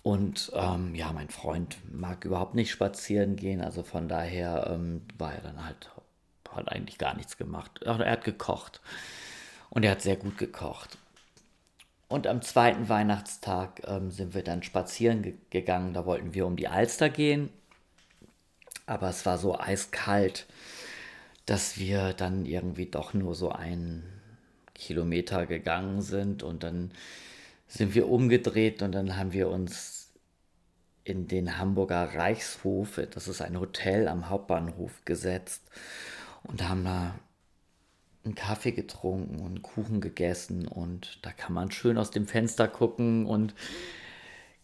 Und 0.04 0.52
ähm, 0.54 0.94
ja, 0.94 1.12
mein 1.12 1.30
Freund 1.30 1.78
mag 1.92 2.24
überhaupt 2.26 2.54
nicht 2.54 2.70
spazieren 2.70 3.36
gehen, 3.36 3.62
also 3.62 3.82
von 3.82 4.08
daher 4.08 4.68
ähm, 4.70 5.02
war 5.18 5.34
er 5.34 5.42
dann 5.42 5.66
halt, 5.66 5.90
hat 6.52 6.72
eigentlich 6.72 7.00
gar 7.00 7.16
nichts 7.16 7.38
gemacht. 7.38 7.82
Er 7.82 7.98
hat 7.98 8.24
gekocht 8.24 8.82
und 9.76 9.84
er 9.84 9.92
hat 9.92 10.02
sehr 10.02 10.16
gut 10.16 10.40
gekocht. 10.40 10.98
Und 12.08 12.26
am 12.26 12.42
zweiten 12.42 12.90
Weihnachtstag 12.90 13.84
ähm, 13.86 14.10
sind 14.10 14.34
wir 14.34 14.44
dann 14.44 14.64
spazieren 14.64 15.22
ge 15.22 15.34
gegangen, 15.52 15.94
da 15.94 16.06
wollten 16.06 16.34
wir 16.34 16.48
um 16.48 16.56
die 16.56 16.68
Alster 16.68 17.10
gehen, 17.10 17.50
aber 18.88 19.10
es 19.10 19.26
war 19.26 19.38
so 19.38 19.60
eiskalt, 19.60 20.48
dass 21.46 21.78
wir 21.78 22.14
dann 22.14 22.46
irgendwie 22.46 22.86
doch 22.88 23.14
nur 23.14 23.36
so 23.36 23.52
einen 23.52 24.04
Kilometer 24.74 25.46
gegangen 25.46 26.02
sind. 26.02 26.44
Und 26.44 26.64
dann 26.64 26.92
sind 27.68 27.96
wir 27.96 28.08
umgedreht 28.08 28.82
und 28.82 28.92
dann 28.94 29.18
haben 29.18 29.34
wir 29.34 29.50
uns 29.50 30.12
in 31.04 31.28
den 31.28 31.58
Hamburger 31.58 32.16
Reichshof, 32.16 33.00
das 33.12 33.28
ist 33.28 33.42
ein 33.42 33.60
Hotel 33.60 34.08
am 34.08 34.30
Hauptbahnhof, 34.30 35.04
gesetzt 35.06 35.64
und 36.44 36.68
haben 36.68 36.84
da 36.84 37.16
einen 38.26 38.36
Kaffee 38.36 38.72
getrunken 38.72 39.40
und 39.40 39.62
Kuchen 39.62 40.02
gegessen 40.02 40.68
und 40.68 41.20
da 41.22 41.32
kann 41.32 41.54
man 41.54 41.72
schön 41.72 41.98
aus 41.98 42.12
dem 42.12 42.28
Fenster 42.28 42.68
gucken 42.68 43.26
und 43.26 43.54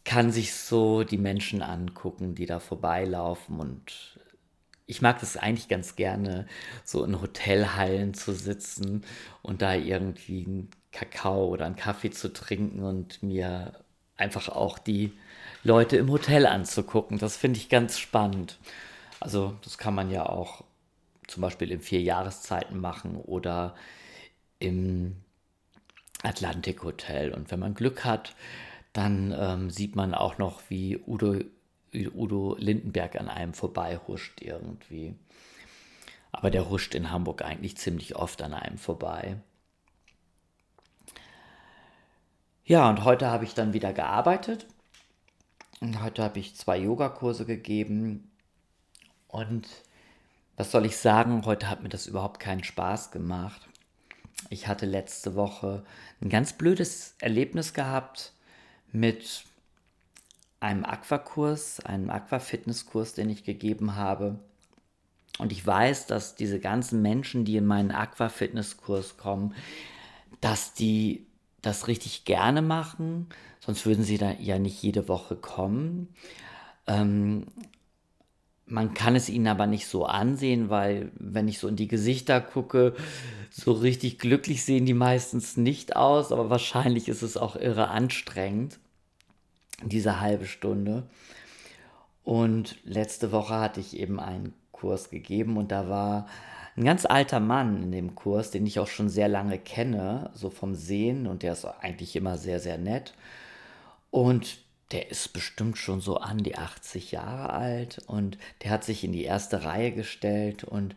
kann 0.03 0.31
sich 0.31 0.53
so 0.53 1.03
die 1.03 1.17
Menschen 1.17 1.61
angucken, 1.61 2.35
die 2.35 2.45
da 2.45 2.59
vorbeilaufen 2.59 3.59
und 3.59 4.19
ich 4.87 5.01
mag 5.01 5.19
das 5.21 5.37
eigentlich 5.37 5.69
ganz 5.69 5.95
gerne, 5.95 6.47
so 6.83 7.05
in 7.05 7.21
Hotelhallen 7.21 8.13
zu 8.13 8.33
sitzen 8.33 9.05
und 9.41 9.61
da 9.61 9.73
irgendwie 9.73 10.45
einen 10.45 10.69
Kakao 10.91 11.45
oder 11.45 11.65
einen 11.65 11.77
Kaffee 11.77 12.11
zu 12.11 12.33
trinken 12.33 12.83
und 12.83 13.23
mir 13.23 13.71
einfach 14.17 14.49
auch 14.49 14.77
die 14.77 15.13
Leute 15.63 15.95
im 15.95 16.11
Hotel 16.11 16.45
anzugucken. 16.45 17.19
Das 17.19 17.37
finde 17.37 17.59
ich 17.59 17.69
ganz 17.69 17.99
spannend. 17.99 18.57
Also 19.21 19.55
das 19.63 19.77
kann 19.77 19.95
man 19.95 20.11
ja 20.11 20.25
auch 20.25 20.65
zum 21.31 21.41
Beispiel 21.41 21.71
in 21.71 21.79
vier 21.79 22.01
Jahreszeiten 22.01 22.79
machen 22.79 23.15
oder 23.15 23.75
im 24.59 25.15
Atlantik 26.23 26.83
Hotel. 26.83 27.33
Und 27.33 27.49
wenn 27.51 27.59
man 27.59 27.73
Glück 27.73 28.05
hat, 28.05 28.35
dann 28.93 29.33
ähm, 29.37 29.69
sieht 29.69 29.95
man 29.95 30.13
auch 30.13 30.37
noch, 30.37 30.61
wie 30.69 30.97
Udo 30.97 31.39
Udo 31.93 32.55
Lindenberg 32.57 33.19
an 33.19 33.27
einem 33.27 33.53
vorbei 33.53 33.99
huscht 34.07 34.41
irgendwie. 34.41 35.15
Aber 36.31 36.49
der 36.49 36.69
huscht 36.69 36.95
in 36.95 37.11
Hamburg 37.11 37.41
eigentlich 37.41 37.75
ziemlich 37.77 38.15
oft 38.15 38.41
an 38.41 38.53
einem 38.53 38.77
vorbei. 38.77 39.37
Ja, 42.63 42.89
und 42.89 43.03
heute 43.03 43.29
habe 43.29 43.43
ich 43.43 43.53
dann 43.53 43.73
wieder 43.73 43.91
gearbeitet. 43.91 44.67
Und 45.81 46.01
heute 46.01 46.23
habe 46.23 46.39
ich 46.39 46.55
zwei 46.55 46.77
Yogakurse 46.77 47.45
gegeben. 47.45 48.31
Und 49.27 49.67
was 50.61 50.69
soll 50.69 50.85
ich 50.85 50.97
sagen, 50.97 51.43
heute 51.47 51.71
hat 51.71 51.81
mir 51.81 51.89
das 51.89 52.05
überhaupt 52.05 52.39
keinen 52.39 52.63
Spaß 52.63 53.09
gemacht. 53.09 53.67
Ich 54.51 54.67
hatte 54.67 54.85
letzte 54.85 55.33
Woche 55.33 55.83
ein 56.21 56.29
ganz 56.29 56.53
blödes 56.53 57.15
Erlebnis 57.17 57.73
gehabt 57.73 58.33
mit 58.91 59.43
einem 60.59 60.85
Aquakurs, 60.85 61.79
einem 61.79 62.11
Aquafitnesskurs, 62.11 63.15
den 63.15 63.31
ich 63.31 63.43
gegeben 63.43 63.95
habe. 63.95 64.37
Und 65.39 65.51
ich 65.51 65.65
weiß, 65.65 66.05
dass 66.05 66.35
diese 66.35 66.59
ganzen 66.59 67.01
Menschen, 67.01 67.43
die 67.43 67.57
in 67.57 67.65
meinen 67.65 67.89
Aquafitnesskurs 67.89 69.17
kommen, 69.17 69.55
dass 70.41 70.75
die 70.75 71.25
das 71.63 71.87
richtig 71.87 72.23
gerne 72.23 72.61
machen, 72.61 73.29
sonst 73.61 73.87
würden 73.87 74.03
sie 74.03 74.19
da 74.19 74.33
ja 74.33 74.59
nicht 74.59 74.83
jede 74.83 75.07
Woche 75.07 75.35
kommen. 75.37 76.13
Ähm, 76.85 77.47
man 78.71 78.93
kann 78.93 79.15
es 79.15 79.29
ihnen 79.29 79.47
aber 79.47 79.67
nicht 79.67 79.87
so 79.87 80.05
ansehen, 80.05 80.69
weil 80.69 81.11
wenn 81.19 81.47
ich 81.47 81.59
so 81.59 81.67
in 81.67 81.75
die 81.75 81.87
Gesichter 81.87 82.39
gucke, 82.39 82.95
so 83.51 83.73
richtig 83.73 84.17
glücklich 84.17 84.63
sehen 84.63 84.85
die 84.85 84.93
meistens 84.93 85.57
nicht 85.57 85.95
aus, 85.95 86.31
aber 86.31 86.49
wahrscheinlich 86.49 87.09
ist 87.09 87.21
es 87.21 87.37
auch 87.37 87.55
irre 87.55 87.89
anstrengend 87.89 88.79
diese 89.83 90.21
halbe 90.21 90.45
Stunde. 90.45 91.03
Und 92.23 92.77
letzte 92.85 93.31
Woche 93.31 93.55
hatte 93.59 93.79
ich 93.79 93.97
eben 93.97 94.19
einen 94.19 94.53
Kurs 94.71 95.09
gegeben 95.09 95.57
und 95.57 95.71
da 95.71 95.89
war 95.89 96.27
ein 96.77 96.85
ganz 96.85 97.05
alter 97.05 97.39
Mann 97.39 97.83
in 97.83 97.91
dem 97.91 98.15
Kurs, 98.15 98.51
den 98.51 98.65
ich 98.65 98.79
auch 98.79 98.87
schon 98.87 99.09
sehr 99.09 99.27
lange 99.27 99.59
kenne, 99.59 100.29
so 100.33 100.49
vom 100.49 100.75
Sehen 100.75 101.27
und 101.27 101.43
der 101.43 101.53
ist 101.53 101.65
eigentlich 101.65 102.15
immer 102.15 102.37
sehr, 102.37 102.59
sehr 102.59 102.77
nett. 102.77 103.13
Und 104.11 104.59
der 104.91 105.09
ist 105.09 105.33
bestimmt 105.33 105.77
schon 105.77 106.01
so 106.01 106.17
an 106.17 106.39
die 106.39 106.57
80 106.57 107.11
Jahre 107.11 107.51
alt 107.51 107.99
und 108.07 108.37
der 108.63 108.71
hat 108.71 108.83
sich 108.83 109.03
in 109.03 109.11
die 109.11 109.23
erste 109.23 109.63
Reihe 109.63 109.91
gestellt 109.91 110.63
und 110.63 110.95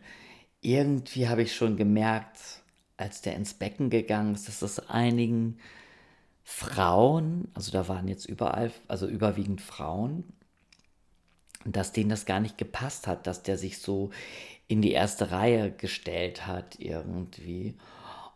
irgendwie 0.61 1.27
habe 1.27 1.43
ich 1.43 1.55
schon 1.55 1.77
gemerkt, 1.77 2.39
als 2.97 3.21
der 3.21 3.35
ins 3.35 3.53
Becken 3.53 3.89
gegangen 3.89 4.35
ist, 4.35 4.47
dass 4.47 4.59
das 4.59 4.89
einigen 4.89 5.57
Frauen, 6.43 7.49
also 7.53 7.71
da 7.71 7.87
waren 7.87 8.07
jetzt 8.07 8.25
überall, 8.25 8.71
also 8.87 9.07
überwiegend 9.07 9.61
Frauen, 9.61 10.23
dass 11.65 11.91
denen 11.91 12.09
das 12.09 12.25
gar 12.25 12.39
nicht 12.39 12.57
gepasst 12.57 13.07
hat, 13.07 13.27
dass 13.27 13.43
der 13.43 13.57
sich 13.57 13.79
so 13.79 14.11
in 14.67 14.81
die 14.81 14.91
erste 14.91 15.31
Reihe 15.31 15.71
gestellt 15.71 16.45
hat 16.45 16.79
irgendwie. 16.79 17.75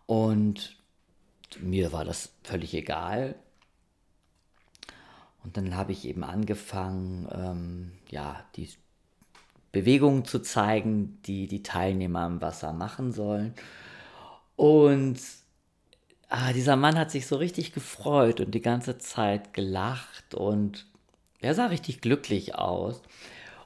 Und 0.08 0.76
mir 1.60 1.92
war 1.92 2.06
das 2.06 2.32
völlig 2.44 2.74
egal. 2.74 3.36
Und 5.50 5.58
dann 5.58 5.76
habe 5.76 5.94
ich 5.94 6.06
eben 6.08 6.24
angefangen, 6.24 7.28
ähm, 7.32 7.92
ja, 8.12 8.40
die 8.56 8.70
Bewegungen 9.72 10.24
zu 10.24 10.44
zeigen, 10.44 11.18
die 11.26 11.48
die 11.48 11.64
Teilnehmer 11.64 12.28
im 12.28 12.40
Wasser 12.40 12.72
machen 12.72 13.14
sollen. 13.14 13.56
Und 14.56 15.18
ah, 16.28 16.54
dieser 16.54 16.76
Mann 16.76 17.00
hat 17.00 17.10
sich 17.10 17.26
so 17.26 17.36
richtig 17.38 17.74
gefreut 17.74 18.42
und 18.42 18.52
die 18.52 18.62
ganze 18.62 19.00
Zeit 19.00 19.56
gelacht 19.56 20.36
und 20.36 20.86
er 21.42 21.56
sah 21.56 21.66
richtig 21.66 22.00
glücklich 22.02 22.54
aus. 22.54 23.02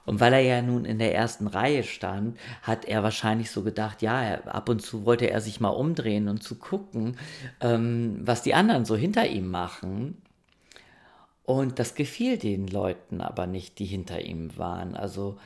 Und 0.05 0.21
weil 0.21 0.31
er 0.31 0.41
ja 0.41 0.61
nun 0.61 0.85
in 0.85 0.99
der 0.99 1.13
ersten 1.13 1.47
Reihe 1.47 1.83
stand, 1.83 2.39
hat 2.61 2.85
er 2.85 3.03
wahrscheinlich 3.03 3.51
so 3.51 3.61
gedacht, 3.61 4.01
ja, 4.01 4.35
ab 4.45 4.69
und 4.69 4.81
zu 4.81 5.05
wollte 5.05 5.29
er 5.29 5.41
sich 5.41 5.59
mal 5.59 5.67
umdrehen 5.67 6.29
und 6.29 6.43
zu 6.43 6.55
gucken, 6.55 7.17
ähm, 7.59 8.21
was 8.21 8.41
die 8.41 8.53
anderen 8.53 8.85
so 8.85 8.95
hinter 8.95 9.27
ihm 9.27 9.51
machen. 9.51 10.22
Und 11.43 11.79
das 11.79 11.95
gefiel 11.95 12.37
den 12.37 12.67
Leuten 12.67 13.21
aber 13.21 13.47
nicht, 13.47 13.79
die 13.79 13.85
hinter 13.85 14.21
ihm 14.21 14.57
waren. 14.57 14.95
Also, 14.95 15.37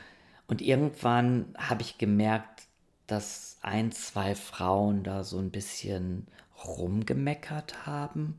und 0.48 0.62
irgendwann 0.62 1.56
habe 1.58 1.82
ich 1.82 1.98
gemerkt, 1.98 2.64
dass 3.08 3.58
ein, 3.62 3.92
zwei 3.92 4.36
Frauen 4.36 5.04
da 5.04 5.24
so 5.24 5.40
ein 5.40 5.50
bisschen 5.50 6.28
rumgemeckert 6.66 7.86
haben. 7.88 8.36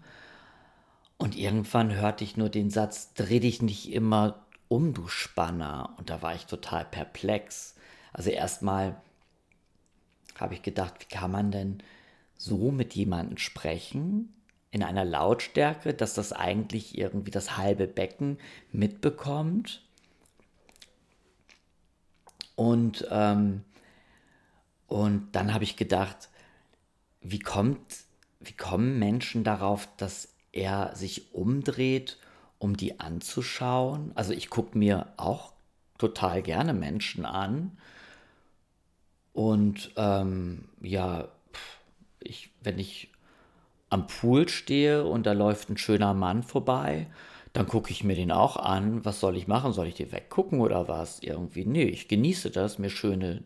Und 1.17 1.37
irgendwann 1.37 1.95
hörte 1.95 2.23
ich 2.23 2.37
nur 2.37 2.49
den 2.49 2.71
Satz, 2.71 3.13
dreh 3.15 3.41
dich 3.41 3.61
nicht 3.61 3.93
immer 3.93 4.47
um, 4.69 4.95
du 4.95 5.09
Spanner. 5.09 5.95
Und 5.99 6.11
da 6.11 6.23
war 6.23 6.35
ich 6.35 6.47
total 6.47 6.85
perplex. 6.85 7.75
Also 8.13 8.31
erstmal 8.31 9.01
habe 10.37 10.55
ich 10.55 10.63
gedacht, 10.63 10.95
wie 11.01 11.13
kann 11.13 11.33
man 11.33 11.51
denn 11.51 11.83
so 12.37 12.71
mit 12.71 12.95
jemandem 12.95 13.39
sprechen? 13.39 14.33
In 14.71 14.83
einer 14.83 15.05
Lautstärke, 15.05 15.95
dass 15.95 16.15
das 16.15 16.33
eigentlich 16.33 16.99
irgendwie 16.99 17.31
das 17.31 17.57
halbe 17.57 17.87
Becken 17.87 18.39
mitbekommt. 18.71 19.83
Und, 22.55 23.07
ähm, 23.11 23.65
und 24.87 25.29
dann 25.33 25.55
habe 25.55 25.65
ich 25.65 25.77
gedacht, 25.77 26.29
wie, 27.21 27.39
kommt, 27.39 27.81
wie 28.41 28.53
kommen 28.53 28.99
Menschen 28.99 29.45
darauf, 29.45 29.89
dass 29.97 30.35
er 30.53 30.95
sich 30.97 31.35
umdreht 31.35 32.19
um 32.59 32.77
die 32.77 33.01
anzuschauen. 33.01 34.13
Also 34.15 34.33
ich 34.33 34.51
gucke 34.51 34.77
mir 34.77 35.13
auch 35.17 35.53
total 35.97 36.43
gerne 36.43 36.75
Menschen 36.75 37.25
an. 37.25 37.79
Und 39.33 39.93
ähm, 39.97 40.69
ja, 40.81 41.29
ich, 42.21 42.51
wenn 42.61 42.79
ich 42.79 43.11
am 43.91 44.07
Pool 44.07 44.49
stehe 44.49 45.05
und 45.05 45.27
da 45.27 45.33
läuft 45.33 45.71
ein 45.71 45.79
schöner 45.79 46.15
Mann 46.15 46.43
vorbei, 46.43 47.07
dann 47.53 47.67
gucke 47.67 47.91
ich 47.91 48.05
mir 48.05 48.15
den 48.15 48.31
auch 48.31 48.57
an. 48.57 49.05
Was 49.05 49.21
soll 49.21 49.37
ich 49.37 49.49
machen? 49.49 49.73
Soll 49.73 49.87
ich 49.87 49.95
dir 49.95 50.13
weggucken 50.13 50.61
oder 50.61 50.89
was? 50.89 51.21
Irgendwie, 51.23 51.65
nee, 51.65 51.85
ich 51.85 52.09
genieße 52.09 52.51
das, 52.51 52.79
mir 52.79 52.91
schöne 52.91 53.45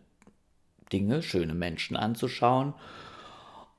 Dinge, 0.92 1.22
schöne 1.22 1.54
Menschen 1.54 1.96
anzuschauen. 1.96 2.74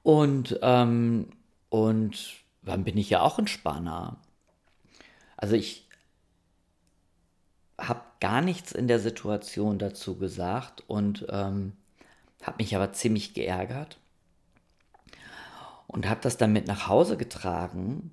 Und, 0.02 0.60
ähm, 0.62 1.30
und 1.70 2.36
dann 2.62 2.84
bin 2.84 2.98
ich 2.98 3.10
ja 3.10 3.22
auch 3.22 3.40
ein 3.40 3.48
Spanner. 3.48 4.18
Also 5.38 5.56
ich 5.56 5.88
habe 7.78 8.02
gar 8.20 8.42
nichts 8.42 8.72
in 8.72 8.88
der 8.88 9.00
Situation 9.00 9.80
dazu 9.80 10.18
gesagt 10.18 10.84
und 10.88 11.26
ähm, 11.30 11.74
habe 12.42 12.64
mich 12.64 12.76
aber 12.76 12.94
ziemlich 12.94 13.34
geärgert 13.34 14.00
und 15.94 16.10
habe 16.10 16.22
das 16.22 16.38
dann 16.38 16.52
mit 16.52 16.68
nach 16.68 16.88
Hause 16.88 17.18
getragen 17.18 18.12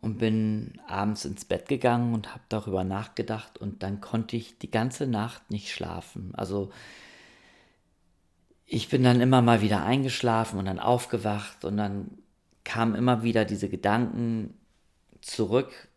und 0.00 0.18
bin 0.18 0.78
abends 0.86 1.24
ins 1.24 1.44
Bett 1.44 1.68
gegangen 1.68 2.14
und 2.14 2.30
habe 2.30 2.44
darüber 2.48 2.84
nachgedacht 2.84 3.58
und 3.58 3.82
dann 3.82 4.00
konnte 4.00 4.36
ich 4.36 4.58
die 4.58 4.70
ganze 4.70 5.06
Nacht 5.06 5.50
nicht 5.50 5.72
schlafen. 5.72 6.32
Also 6.36 6.70
ich 8.66 8.88
bin 8.88 9.02
dann 9.02 9.20
immer 9.20 9.42
mal 9.42 9.62
wieder 9.62 9.84
eingeschlafen 9.84 10.58
und 10.58 10.66
dann 10.66 10.78
aufgewacht 10.78 11.64
und 11.64 11.76
dann 11.76 12.18
kamen 12.64 12.94
immer 12.94 13.22
wieder 13.22 13.44
diese 13.44 13.68
Gedanken 13.68 14.54
zurück, 15.20 15.88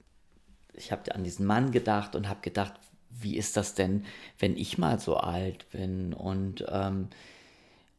ich 0.74 0.92
habe 0.92 1.14
an 1.14 1.24
diesen 1.24 1.46
Mann 1.46 1.72
gedacht 1.72 2.16
und 2.16 2.30
habe 2.30 2.42
gedacht, 2.42 2.74
wie 3.10 3.36
ist 3.36 3.58
das 3.58 3.76
denn, 3.76 4.06
wenn 4.38 4.56
ich 4.56 4.78
mal 4.78 5.00
so 5.00 5.18
alt 5.18 5.70
bin 5.72 6.14
und, 6.14 6.64
ähm, 6.70 7.10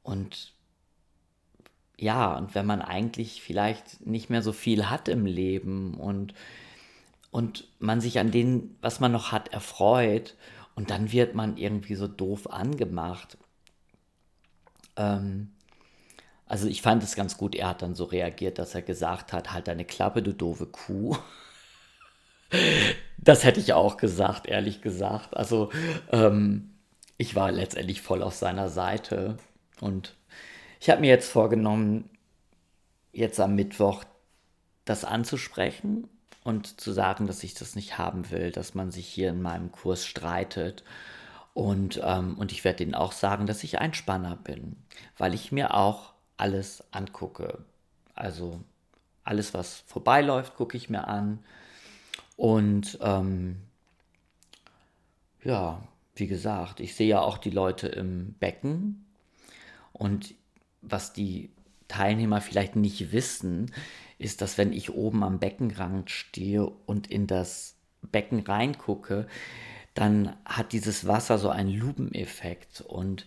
und 0.02 0.54
ja, 2.00 2.34
und 2.36 2.54
wenn 2.54 2.64
man 2.64 2.80
eigentlich 2.80 3.42
vielleicht 3.42 4.06
nicht 4.06 4.30
mehr 4.30 4.42
so 4.42 4.52
viel 4.52 4.88
hat 4.88 5.08
im 5.08 5.26
Leben 5.26 5.94
und, 5.94 6.32
und 7.30 7.68
man 7.78 8.00
sich 8.00 8.18
an 8.18 8.30
dem, 8.30 8.76
was 8.80 9.00
man 9.00 9.12
noch 9.12 9.32
hat, 9.32 9.52
erfreut 9.52 10.34
und 10.74 10.88
dann 10.90 11.12
wird 11.12 11.34
man 11.34 11.58
irgendwie 11.58 11.96
so 11.96 12.08
doof 12.08 12.50
angemacht. 12.50 13.36
Ähm, 14.96 15.52
also 16.46 16.68
ich 16.68 16.80
fand 16.80 17.02
es 17.02 17.14
ganz 17.14 17.36
gut, 17.36 17.54
er 17.54 17.68
hat 17.68 17.82
dann 17.82 17.94
so 17.94 18.04
reagiert, 18.04 18.58
dass 18.58 18.74
er 18.74 18.82
gesagt 18.82 19.34
hat, 19.34 19.52
halt 19.52 19.68
deine 19.68 19.84
Klappe, 19.84 20.22
du 20.22 20.32
doofe 20.32 20.66
Kuh. 20.66 21.16
Das 23.22 23.44
hätte 23.44 23.60
ich 23.60 23.74
auch 23.74 23.96
gesagt, 23.98 24.48
ehrlich 24.48 24.80
gesagt. 24.80 25.36
Also 25.36 25.70
ähm, 26.10 26.70
ich 27.18 27.36
war 27.36 27.52
letztendlich 27.52 28.00
voll 28.00 28.22
auf 28.22 28.34
seiner 28.34 28.68
Seite 28.70 29.36
und 29.80 30.16
ich 30.80 30.88
habe 30.88 31.02
mir 31.02 31.08
jetzt 31.08 31.30
vorgenommen, 31.30 32.08
jetzt 33.12 33.38
am 33.38 33.54
Mittwoch 33.54 34.02
das 34.86 35.04
anzusprechen 35.04 36.08
und 36.42 36.80
zu 36.80 36.92
sagen, 36.92 37.26
dass 37.26 37.44
ich 37.44 37.54
das 37.54 37.76
nicht 37.76 37.98
haben 37.98 38.30
will, 38.30 38.50
dass 38.50 38.74
man 38.74 38.90
sich 38.90 39.06
hier 39.06 39.28
in 39.28 39.42
meinem 39.42 39.70
Kurs 39.72 40.06
streitet. 40.06 40.82
Und, 41.52 42.00
ähm, 42.02 42.38
und 42.38 42.50
ich 42.50 42.64
werde 42.64 42.82
ihnen 42.82 42.94
auch 42.94 43.12
sagen, 43.12 43.46
dass 43.46 43.62
ich 43.62 43.78
ein 43.78 43.92
Spanner 43.92 44.36
bin, 44.36 44.76
weil 45.18 45.34
ich 45.34 45.52
mir 45.52 45.74
auch 45.74 46.14
alles 46.38 46.82
angucke. 46.92 47.58
Also 48.14 48.60
alles, 49.22 49.52
was 49.52 49.80
vorbeiläuft, 49.86 50.56
gucke 50.56 50.78
ich 50.78 50.88
mir 50.88 51.08
an. 51.08 51.40
Und 52.36 52.98
ähm, 53.02 53.56
ja, 55.44 55.82
wie 56.14 56.26
gesagt, 56.26 56.80
ich 56.80 56.94
sehe 56.94 57.08
ja 57.08 57.20
auch 57.20 57.36
die 57.36 57.50
Leute 57.50 57.88
im 57.88 58.34
Becken. 58.40 59.04
Und 59.92 60.34
was 60.82 61.12
die 61.12 61.50
Teilnehmer 61.88 62.40
vielleicht 62.40 62.76
nicht 62.76 63.12
wissen, 63.12 63.72
ist, 64.18 64.42
dass 64.42 64.58
wenn 64.58 64.72
ich 64.72 64.94
oben 64.94 65.24
am 65.24 65.38
Beckenrand 65.38 66.10
stehe 66.10 66.66
und 66.66 67.06
in 67.08 67.26
das 67.26 67.76
Becken 68.02 68.40
reingucke, 68.40 69.26
dann 69.94 70.36
hat 70.44 70.72
dieses 70.72 71.06
Wasser 71.06 71.38
so 71.38 71.50
einen 71.50 71.70
Lupeneffekt 71.70 72.80
und 72.80 73.26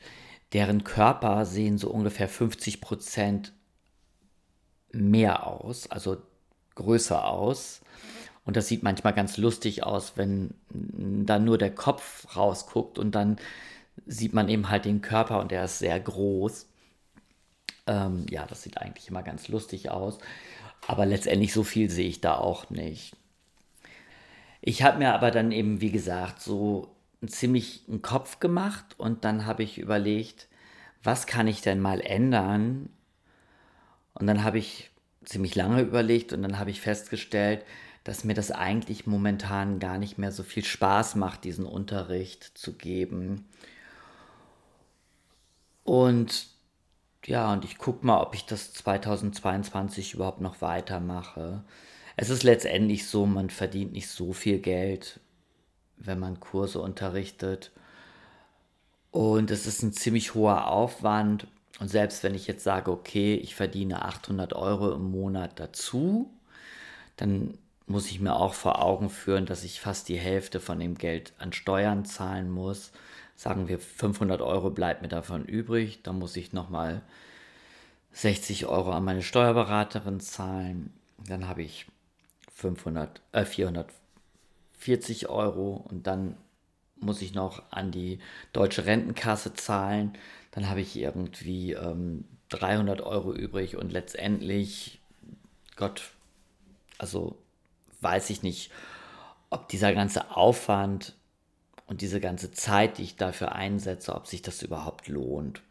deren 0.54 0.84
Körper 0.84 1.46
sehen 1.46 1.78
so 1.78 1.90
ungefähr 1.90 2.30
50 2.30 2.80
Prozent 2.80 3.54
mehr 4.92 5.48
aus, 5.48 5.90
also 5.90 6.18
größer 6.76 7.28
aus 7.28 7.82
und 8.46 8.58
das 8.58 8.68
sieht 8.68 8.84
manchmal 8.84 9.14
ganz 9.14 9.38
lustig 9.38 9.84
aus, 9.84 10.14
wenn 10.16 10.54
dann 10.70 11.46
nur 11.46 11.58
der 11.58 11.74
Kopf 11.74 12.36
rausguckt 12.36 13.00
und 13.00 13.16
dann 13.16 13.38
sieht 14.06 14.34
man 14.34 14.50
eben 14.50 14.70
halt 14.70 14.86
den 14.86 15.02
Körper 15.02 15.40
und 15.40 15.52
der 15.52 15.66
ist 15.66 15.80
sehr 15.80 16.00
groß. 16.00 16.68
Ähm, 17.88 18.26
ja, 18.30 18.46
das 18.46 18.64
sieht 18.64 18.78
eigentlich 18.78 19.10
immer 19.10 19.24
ganz 19.24 19.48
lustig 19.48 19.90
aus. 19.90 20.18
Aber 20.88 21.06
letztendlich 21.06 21.54
so 21.54 21.64
viel 21.64 21.90
sehe 21.90 22.08
ich 22.08 22.22
da 22.22 22.38
auch 22.38 22.70
nicht. 22.70 23.16
Ich 24.62 24.84
habe 24.84 25.00
mir 25.00 25.14
aber 25.14 25.32
dann 25.32 25.52
eben, 25.52 25.82
wie 25.82 25.92
gesagt, 25.92 26.42
so 26.42 26.96
ziemlich 27.26 27.84
einen 27.88 28.02
Kopf 28.02 28.40
gemacht 28.40 28.86
und 28.98 29.26
dann 29.26 29.46
habe 29.46 29.64
ich 29.64 29.78
überlegt, 29.78 30.48
was 31.04 31.28
kann 31.28 31.48
ich 31.48 31.62
denn 31.62 31.80
mal 31.80 32.00
ändern? 32.02 32.90
Und 34.14 34.28
dann 34.28 34.44
habe 34.44 34.60
ich 34.60 34.90
ziemlich 35.26 35.56
lange 35.56 35.82
überlegt 35.82 36.34
und 36.34 36.42
dann 36.44 36.60
habe 36.60 36.70
ich 36.70 36.82
festgestellt, 36.82 37.66
dass 38.04 38.24
mir 38.24 38.34
das 38.34 38.52
eigentlich 38.52 39.08
momentan 39.08 39.80
gar 39.80 39.98
nicht 39.98 40.18
mehr 40.18 40.32
so 40.32 40.44
viel 40.44 40.64
Spaß 40.64 41.16
macht, 41.16 41.44
diesen 41.44 41.66
Unterricht 41.66 42.52
zu 42.56 42.74
geben. 42.74 43.48
Und 45.84 46.48
ja, 47.26 47.52
und 47.54 47.66
ich 47.66 47.78
gucke 47.78 48.06
mal, 48.06 48.22
ob 48.22 48.36
ich 48.36 48.46
das 48.46 48.74
2022 48.74 50.14
überhaupt 50.14 50.42
noch 50.42 50.62
weitermache. 50.62 51.64
Es 52.16 52.30
ist 52.30 52.44
letztendlich 52.44 53.08
so, 53.08 53.26
man 53.26 53.50
verdient 53.50 53.94
nicht 53.94 54.10
so 54.10 54.34
viel 54.34 54.60
Geld, 54.60 55.20
wenn 55.98 56.20
man 56.20 56.40
Kurse 56.40 56.80
unterrichtet. 56.80 57.72
Und 59.12 59.52
es 59.52 59.68
ist 59.68 59.84
ein 59.84 59.94
ziemlich 59.94 60.34
hoher 60.34 60.68
Aufwand. 60.68 61.48
Und 61.80 61.90
selbst 61.90 62.24
wenn 62.24 62.36
ich 62.36 62.48
jetzt 62.48 62.64
sage, 62.64 62.92
okay, 62.92 63.36
ich 63.36 63.56
verdiene 63.56 64.04
800 64.04 64.54
Euro 64.54 64.92
im 64.92 65.12
Monat 65.12 65.60
dazu, 65.60 66.32
dann 67.18 67.58
muss 67.88 68.10
ich 68.12 68.20
mir 68.20 68.36
auch 68.36 68.54
vor 68.54 68.82
Augen 68.82 69.10
führen, 69.10 69.46
dass 69.46 69.64
ich 69.64 69.82
fast 69.82 70.10
die 70.10 70.18
Hälfte 70.18 70.60
von 70.60 70.80
dem 70.80 70.96
Geld 70.96 71.34
an 71.38 71.54
Steuern 71.54 72.06
zahlen 72.06 72.50
muss. 72.52 72.92
Sagen 73.44 73.68
wir 73.68 73.78
500 73.78 74.42
Euro 74.42 74.70
bleibt 74.70 75.02
mir 75.02 75.10
davon 75.10 75.44
übrig, 75.44 76.02
dann 76.02 76.18
muss 76.18 76.38
ich 76.38 76.54
nochmal 76.54 77.02
60 78.14 78.68
Euro 78.68 78.94
an 78.94 79.04
meine 79.04 79.22
Steuerberaterin 79.22 80.22
zahlen. 80.22 80.94
Dann 81.18 81.50
habe 81.50 81.62
ich 81.62 81.86
500, 82.54 83.20
äh, 83.34 83.44
440 83.44 85.28
Euro 85.28 85.86
und 85.90 86.08
dann 86.08 86.38
muss 86.96 87.22
ich 87.22 87.34
noch 87.34 87.64
an 87.70 87.92
die 87.92 88.20
deutsche 88.54 88.86
Rentenkasse 88.86 89.54
zahlen. 89.54 90.14
Dann 90.52 90.70
habe 90.70 90.80
ich 90.80 90.96
irgendwie 90.96 91.74
ähm, 91.74 92.24
300 92.48 93.02
Euro 93.02 93.34
übrig 93.34 93.76
und 93.76 93.92
letztendlich, 93.92 95.02
Gott, 95.76 96.12
also 96.98 97.38
weiß 98.00 98.30
ich 98.30 98.42
nicht, 98.42 98.72
ob 99.50 99.68
dieser 99.68 99.94
ganze 99.94 100.32
Aufwand 100.32 101.14
und 101.88 102.02
diese 102.02 102.20
ganze 102.20 102.52
Zeit, 102.52 102.98
die 102.98 103.04
ich 103.04 103.16
dafür 103.16 103.54
einsetze, 103.54 104.16
ob 104.16 104.28
sich 104.28 104.42
das 104.42 104.62
überhaupt 104.62 105.08
lohnt. 105.08 105.62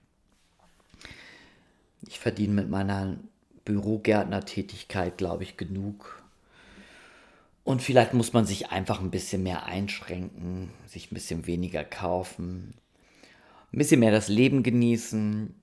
Ich 2.07 2.19
verdiene 2.19 2.55
mit 2.55 2.69
meiner 2.69 3.17
Bürogärtnertätigkeit, 3.65 5.17
glaube 5.17 5.45
ich, 5.45 5.57
genug. 5.57 6.23
Und 7.65 7.81
vielleicht 7.81 8.13
muss 8.13 8.33
man 8.33 8.45
sich 8.45 8.71
einfach 8.71 9.01
ein 9.01 9.13
bisschen 9.13 9.43
mehr 9.43 9.67
einschränken, 9.67 10.71
sich 10.87 11.11
ein 11.11 11.15
bisschen 11.15 11.47
weniger 11.47 11.85
kaufen, 11.85 12.75
ein 13.73 13.79
bisschen 13.79 14.01
mehr 14.01 14.11
das 14.11 14.29
Leben 14.29 14.65
genießen 14.65 15.55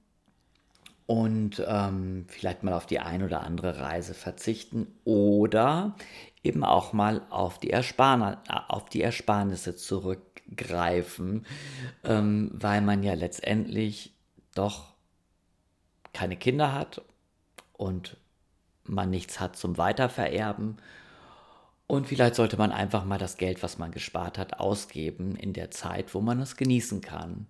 und 1.05 1.63
ähm, 1.67 2.25
vielleicht 2.27 2.63
mal 2.63 2.73
auf 2.73 2.85
die 2.85 2.99
ein 2.99 3.23
oder 3.23 3.41
andere 3.41 3.79
Reise 3.79 4.13
verzichten 4.13 4.88
oder 5.03 5.95
eben 6.43 6.63
auch 6.63 6.93
mal 6.93 7.21
auf 7.29 7.59
die, 7.59 7.71
Ersparn 7.71 8.38
auf 8.47 8.85
die 8.89 9.01
Ersparnisse 9.01 9.75
zurückgreifen, 10.49 11.45
ähm, 12.03 12.51
weil 12.53 12.81
man 12.81 13.03
ja 13.03 13.13
letztendlich 13.13 14.13
doch 14.55 14.93
keine 16.13 16.35
Kinder 16.35 16.73
hat 16.73 17.01
und 17.73 18.17
man 18.83 19.09
nichts 19.09 19.39
hat 19.39 19.55
zum 19.55 19.77
Weitervererben. 19.77 20.77
Und 21.88 22.07
vielleicht 22.07 22.35
sollte 22.35 22.57
man 22.57 22.71
einfach 22.71 23.03
mal 23.05 23.17
das 23.17 23.38
Geld, 23.38 23.63
was 23.63 23.77
man 23.77 23.91
gespart 23.91 24.38
hat, 24.38 24.59
ausgeben 24.59 25.35
in 25.35 25.53
der 25.53 25.71
Zeit, 25.71 26.13
wo 26.13 26.21
man 26.21 26.39
es 26.39 26.55
genießen 26.55 27.01
kann. 27.01 27.47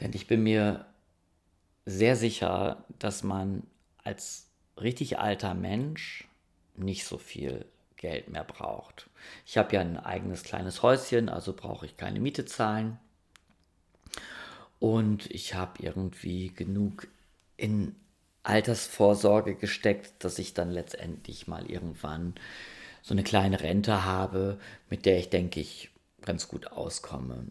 Denn 0.00 0.12
ich 0.14 0.26
bin 0.26 0.42
mir 0.42 0.86
sehr 1.86 2.16
sicher, 2.16 2.84
dass 2.98 3.22
man 3.22 3.62
als 4.04 4.50
richtig 4.80 5.18
alter 5.18 5.54
Mensch 5.54 6.28
nicht 6.74 7.04
so 7.04 7.18
viel 7.18 7.66
Geld 7.96 8.28
mehr 8.28 8.44
braucht. 8.44 9.07
Ich 9.46 9.58
habe 9.58 9.74
ja 9.74 9.80
ein 9.80 9.98
eigenes 9.98 10.42
kleines 10.42 10.82
Häuschen, 10.82 11.28
also 11.28 11.52
brauche 11.52 11.86
ich 11.86 11.96
keine 11.96 12.20
Miete 12.20 12.44
zahlen. 12.44 12.98
Und 14.78 15.30
ich 15.30 15.54
habe 15.54 15.82
irgendwie 15.82 16.52
genug 16.54 17.08
in 17.56 17.96
Altersvorsorge 18.42 19.54
gesteckt, 19.56 20.24
dass 20.24 20.38
ich 20.38 20.54
dann 20.54 20.70
letztendlich 20.70 21.48
mal 21.48 21.70
irgendwann 21.70 22.34
so 23.02 23.14
eine 23.14 23.24
kleine 23.24 23.60
Rente 23.60 24.04
habe, 24.04 24.58
mit 24.88 25.04
der 25.04 25.18
ich 25.18 25.30
denke 25.30 25.60
ich 25.60 25.90
ganz 26.22 26.48
gut 26.48 26.72
auskomme. 26.72 27.46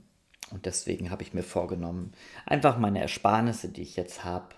Und 0.52 0.66
deswegen 0.66 1.12
habe 1.12 1.24
ich 1.24 1.34
mir 1.34 1.44
vorgenommen, 1.44 2.14
einfach 2.46 2.78
meine 2.78 3.02
Ersparnisse, 3.02 3.70
die 3.70 3.82
ich 3.82 3.96
jetzt 3.96 4.24
habe, 4.24 4.56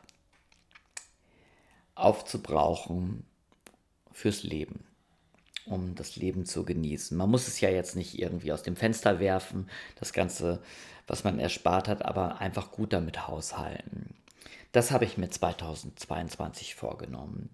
aufzubrauchen 1.95 3.25
fürs 4.11 4.43
Leben, 4.43 4.83
um 5.69 5.95
das 5.95 6.15
Leben 6.15 6.45
zu 6.45 6.65
genießen. 6.65 7.15
Man 7.17 7.29
muss 7.29 7.47
es 7.47 7.61
ja 7.61 7.69
jetzt 7.69 7.95
nicht 7.95 8.19
irgendwie 8.19 8.51
aus 8.51 8.63
dem 8.63 8.75
Fenster 8.75 9.19
werfen, 9.19 9.69
das 9.99 10.13
Ganze, 10.13 10.61
was 11.07 11.23
man 11.23 11.39
erspart 11.39 11.87
hat, 11.87 12.03
aber 12.03 12.39
einfach 12.39 12.71
gut 12.71 12.93
damit 12.93 13.27
haushalten. 13.27 14.15
Das 14.71 14.91
habe 14.91 15.05
ich 15.05 15.17
mir 15.17 15.29
2022 15.29 16.75
vorgenommen. 16.75 17.49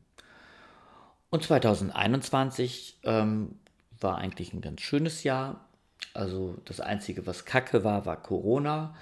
Und 1.30 1.43
2021 1.43 2.99
ähm, 3.04 3.60
war 3.99 4.17
eigentlich 4.17 4.54
ein 4.54 4.62
ganz 4.62 4.82
schönes 4.82 5.23
Jahr. 5.23 5.65
Also 6.13 6.56
das 6.65 6.80
Einzige, 6.80 7.25
was 7.28 7.45
kacke 7.45 7.84
war, 7.84 8.06
war 8.06 8.21
Corona. 8.21 8.95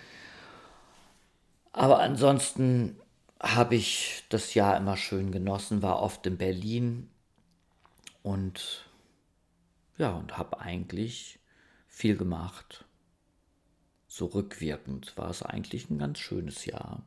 Aber 1.71 1.99
ansonsten 1.99 2.99
habe 3.39 3.75
ich 3.75 4.23
das 4.29 4.53
Jahr 4.53 4.77
immer 4.77 4.95
schön 4.95 5.31
genossen, 5.31 5.81
war 5.81 6.01
oft 6.01 6.25
in 6.25 6.37
Berlin 6.37 7.09
und 8.21 8.85
ja, 9.97 10.11
und 10.11 10.37
habe 10.37 10.59
eigentlich 10.59 11.39
viel 11.87 12.17
gemacht. 12.17 12.85
So 14.07 14.27
rückwirkend 14.27 15.17
war 15.17 15.29
es 15.29 15.43
eigentlich 15.43 15.89
ein 15.89 15.97
ganz 15.97 16.19
schönes 16.19 16.65
Jahr. 16.65 17.03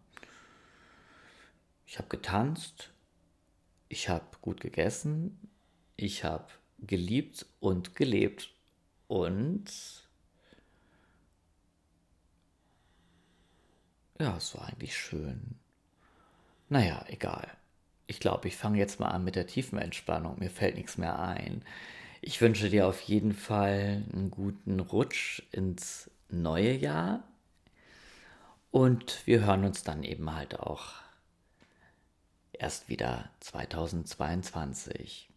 Ich 1.86 1.98
habe 1.98 2.08
getanzt, 2.08 2.90
ich 3.88 4.08
habe 4.08 4.26
gut 4.40 4.60
gegessen, 4.60 5.38
ich 5.96 6.24
habe 6.24 6.48
geliebt 6.78 7.46
und 7.60 7.94
gelebt 7.94 8.52
und 9.06 9.64
ja, 14.18 14.36
es 14.36 14.54
war 14.54 14.66
eigentlich 14.66 14.96
schön. 14.96 15.56
Naja, 16.68 17.04
egal. 17.08 17.48
Ich 18.08 18.20
glaube, 18.20 18.48
ich 18.48 18.56
fange 18.56 18.78
jetzt 18.78 18.98
mal 19.00 19.08
an 19.08 19.24
mit 19.24 19.36
der 19.36 19.46
tiefen 19.46 19.78
Entspannung. 19.78 20.38
Mir 20.38 20.50
fällt 20.50 20.76
nichts 20.76 20.98
mehr 20.98 21.18
ein. 21.18 21.62
Ich 22.20 22.40
wünsche 22.40 22.70
dir 22.70 22.86
auf 22.86 23.00
jeden 23.02 23.32
Fall 23.32 24.04
einen 24.12 24.30
guten 24.30 24.80
Rutsch 24.80 25.42
ins 25.52 26.10
neue 26.28 26.72
Jahr. 26.72 27.24
Und 28.70 29.26
wir 29.26 29.44
hören 29.44 29.64
uns 29.64 29.82
dann 29.84 30.02
eben 30.02 30.34
halt 30.34 30.58
auch 30.58 30.94
erst 32.52 32.88
wieder 32.88 33.30
2022. 33.40 35.28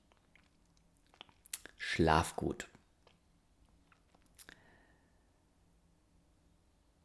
Schlaf 1.77 2.35
gut. 2.35 2.67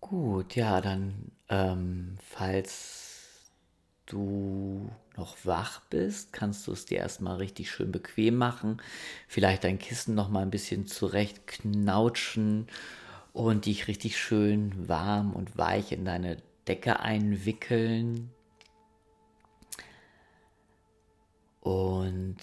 Gut, 0.00 0.54
ja, 0.54 0.80
dann, 0.80 1.32
ähm, 1.48 2.16
falls 2.20 3.03
du 4.06 4.90
noch 5.16 5.36
wach 5.44 5.80
bist, 5.90 6.32
kannst 6.32 6.66
du 6.66 6.72
es 6.72 6.86
dir 6.86 6.98
erstmal 6.98 7.36
richtig 7.36 7.70
schön 7.70 7.92
bequem 7.92 8.36
machen. 8.36 8.82
Vielleicht 9.28 9.64
dein 9.64 9.78
Kissen 9.78 10.14
noch 10.14 10.28
mal 10.28 10.42
ein 10.42 10.50
bisschen 10.50 10.86
zurecht 10.86 11.46
knautschen 11.46 12.66
und 13.32 13.66
dich 13.66 13.88
richtig 13.88 14.18
schön 14.18 14.88
warm 14.88 15.32
und 15.32 15.56
weich 15.56 15.92
in 15.92 16.04
deine 16.04 16.38
Decke 16.66 17.00
einwickeln. 17.00 18.30
Und 21.60 22.36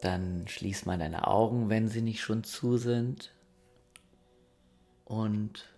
dann 0.00 0.46
schließ 0.46 0.86
mal 0.86 0.98
deine 0.98 1.26
Augen, 1.26 1.68
wenn 1.70 1.88
sie 1.88 2.02
nicht 2.02 2.20
schon 2.20 2.44
zu 2.44 2.76
sind. 2.76 3.32
Und 5.04 5.68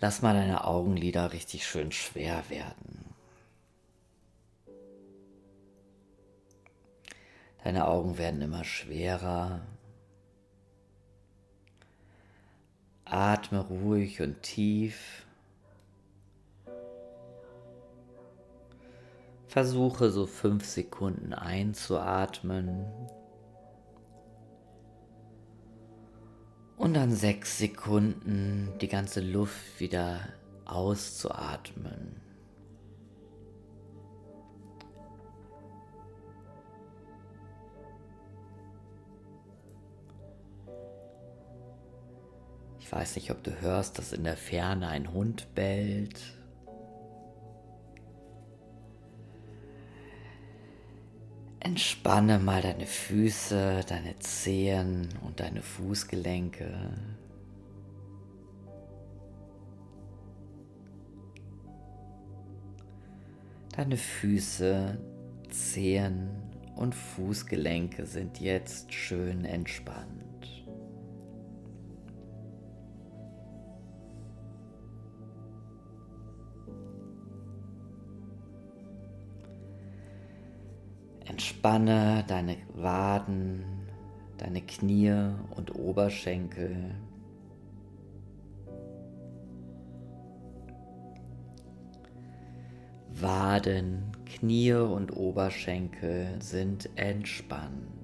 lass 0.00 0.22
mal 0.22 0.34
deine 0.34 0.64
Augenlider 0.64 1.32
richtig 1.32 1.66
schön 1.66 1.92
schwer 1.92 2.44
werden. 2.48 3.09
Deine 7.64 7.86
Augen 7.86 8.16
werden 8.18 8.40
immer 8.40 8.64
schwerer. 8.64 9.60
Atme 13.04 13.60
ruhig 13.60 14.20
und 14.22 14.42
tief. 14.42 15.26
Versuche 19.48 20.10
so 20.10 20.26
fünf 20.26 20.64
Sekunden 20.64 21.34
einzuatmen 21.34 22.86
und 26.76 26.94
dann 26.94 27.12
sechs 27.12 27.58
Sekunden 27.58 28.72
die 28.80 28.88
ganze 28.88 29.20
Luft 29.20 29.80
wieder 29.80 30.20
auszuatmen. 30.64 32.29
Ich 42.90 42.96
weiß 42.96 43.14
nicht, 43.14 43.30
ob 43.30 43.44
du 43.44 43.52
hörst, 43.60 43.98
dass 43.98 44.12
in 44.12 44.24
der 44.24 44.36
Ferne 44.36 44.88
ein 44.88 45.12
Hund 45.12 45.54
bellt. 45.54 46.20
Entspanne 51.60 52.40
mal 52.40 52.60
deine 52.60 52.86
Füße, 52.86 53.82
deine 53.86 54.18
Zehen 54.18 55.08
und 55.24 55.38
deine 55.38 55.62
Fußgelenke. 55.62 56.90
Deine 63.76 63.96
Füße, 63.96 64.98
Zehen 65.48 66.28
und 66.74 66.96
Fußgelenke 66.96 68.04
sind 68.04 68.40
jetzt 68.40 68.92
schön 68.92 69.44
entspannt. 69.44 70.29
Entspanne 81.62 82.24
deine 82.26 82.56
Waden, 82.72 83.62
deine 84.38 84.62
Knie 84.62 85.12
und 85.54 85.74
Oberschenkel. 85.74 86.94
Waden, 93.10 94.04
Knie 94.24 94.72
und 94.72 95.14
Oberschenkel 95.14 96.40
sind 96.40 96.88
entspannt. 96.96 98.00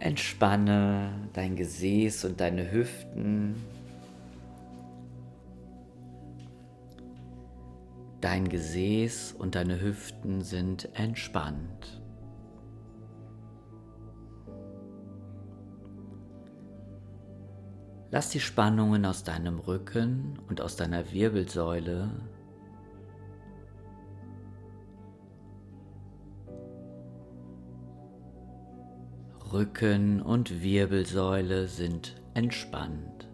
Entspanne 0.00 1.19
dein 1.40 1.56
Gesäß 1.56 2.26
und 2.26 2.38
deine 2.38 2.70
Hüften. 2.70 3.56
Dein 8.20 8.46
Gesäß 8.46 9.32
und 9.38 9.54
deine 9.54 9.80
Hüften 9.80 10.42
sind 10.42 10.90
entspannt. 10.92 12.02
Lass 18.10 18.28
die 18.28 18.40
Spannungen 18.40 19.06
aus 19.06 19.24
deinem 19.24 19.60
Rücken 19.60 20.38
und 20.46 20.60
aus 20.60 20.76
deiner 20.76 21.10
Wirbelsäule 21.10 22.10
Rücken 29.52 30.22
und 30.22 30.62
Wirbelsäule 30.62 31.66
sind 31.66 32.14
entspannt. 32.34 33.28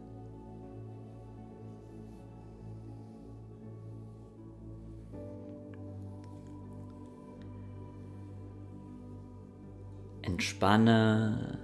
Entspanne 10.22 11.58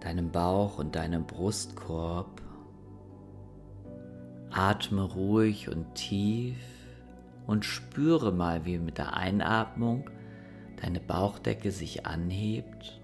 deinen 0.00 0.30
Bauch 0.30 0.78
und 0.78 0.96
deinen 0.96 1.26
Brustkorb. 1.26 2.40
Atme 4.50 5.02
ruhig 5.02 5.68
und 5.68 5.94
tief 5.94 6.56
und 7.46 7.66
spüre 7.66 8.32
mal, 8.32 8.64
wie 8.64 8.78
mit 8.78 8.96
der 8.96 9.14
Einatmung 9.14 10.08
deine 10.80 11.00
Bauchdecke 11.00 11.70
sich 11.70 12.06
anhebt 12.06 13.00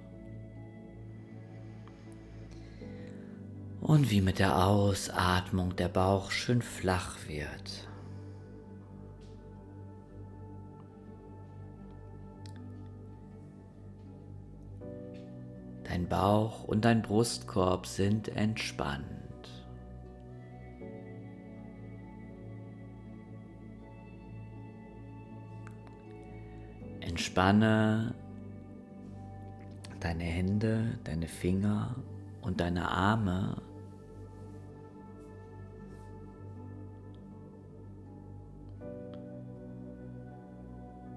und 3.80 4.10
wie 4.10 4.20
mit 4.20 4.38
der 4.38 4.66
Ausatmung 4.66 5.76
der 5.76 5.88
Bauch 5.88 6.30
schön 6.30 6.62
flach 6.62 7.16
wird. 7.28 7.88
Dein 15.84 16.08
Bauch 16.08 16.64
und 16.64 16.84
dein 16.84 17.02
Brustkorb 17.02 17.86
sind 17.86 18.28
entspannt. 18.28 19.13
Entspanne 27.14 28.12
deine 30.00 30.24
Hände, 30.24 30.98
deine 31.04 31.28
Finger 31.28 31.94
und 32.42 32.58
deine 32.58 32.88
Arme. 32.88 33.62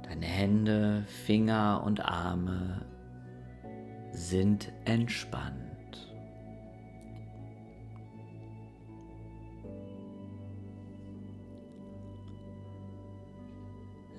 Deine 0.03 0.25
Hände, 0.27 1.03
Finger 1.07 1.81
und 1.83 2.05
Arme 2.05 2.85
sind 4.11 4.71
entspannt. 4.85 5.66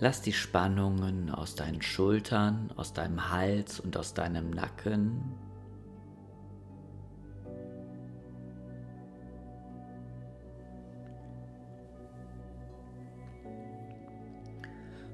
Lass 0.01 0.23
die 0.23 0.33
Spannungen 0.33 1.31
aus 1.31 1.57
deinen 1.57 1.83
Schultern, 1.83 2.71
aus 2.77 2.93
deinem 2.93 3.31
Hals 3.31 3.81
und 3.81 3.97
aus 3.97 4.15
deinem 4.15 4.51
Nacken 4.51 5.21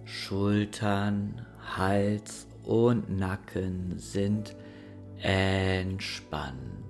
Schultern, 0.05 1.47
Hals 1.77 2.47
und 2.65 3.11
Nacken 3.11 3.99
sind 3.99 4.55
entspannt. 5.21 6.84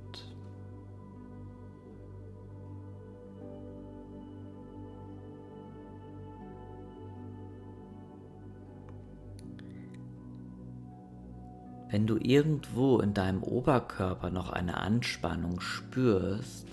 Wenn 11.94 12.09
du 12.09 12.16
irgendwo 12.16 12.98
in 12.98 13.14
deinem 13.14 13.44
Oberkörper 13.44 14.28
noch 14.28 14.50
eine 14.50 14.78
Anspannung 14.78 15.61
spürst, 15.61 16.66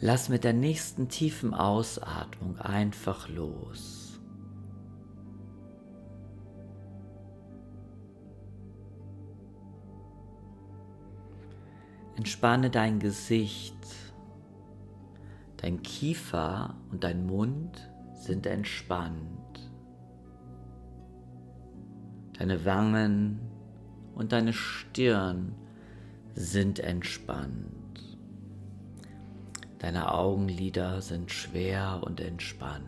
lass 0.00 0.28
mit 0.28 0.44
der 0.44 0.52
nächsten 0.52 1.08
tiefen 1.08 1.54
Ausatmung 1.54 2.58
einfach 2.58 3.30
los. 3.30 4.20
Entspanne 12.16 12.68
dein 12.68 12.98
Gesicht, 12.98 13.78
dein 15.56 15.80
Kiefer 15.82 16.74
und 16.90 17.02
dein 17.02 17.24
Mund 17.24 17.90
sind 18.12 18.44
entspannt. 18.44 19.72
Deine 22.38 22.66
Wangen 22.66 23.47
und 24.18 24.32
deine 24.32 24.52
Stirn 24.52 25.54
sind 26.34 26.80
entspannt. 26.80 28.18
Deine 29.78 30.12
Augenlider 30.12 31.00
sind 31.00 31.30
schwer 31.30 32.00
und 32.04 32.20
entspannt. 32.20 32.84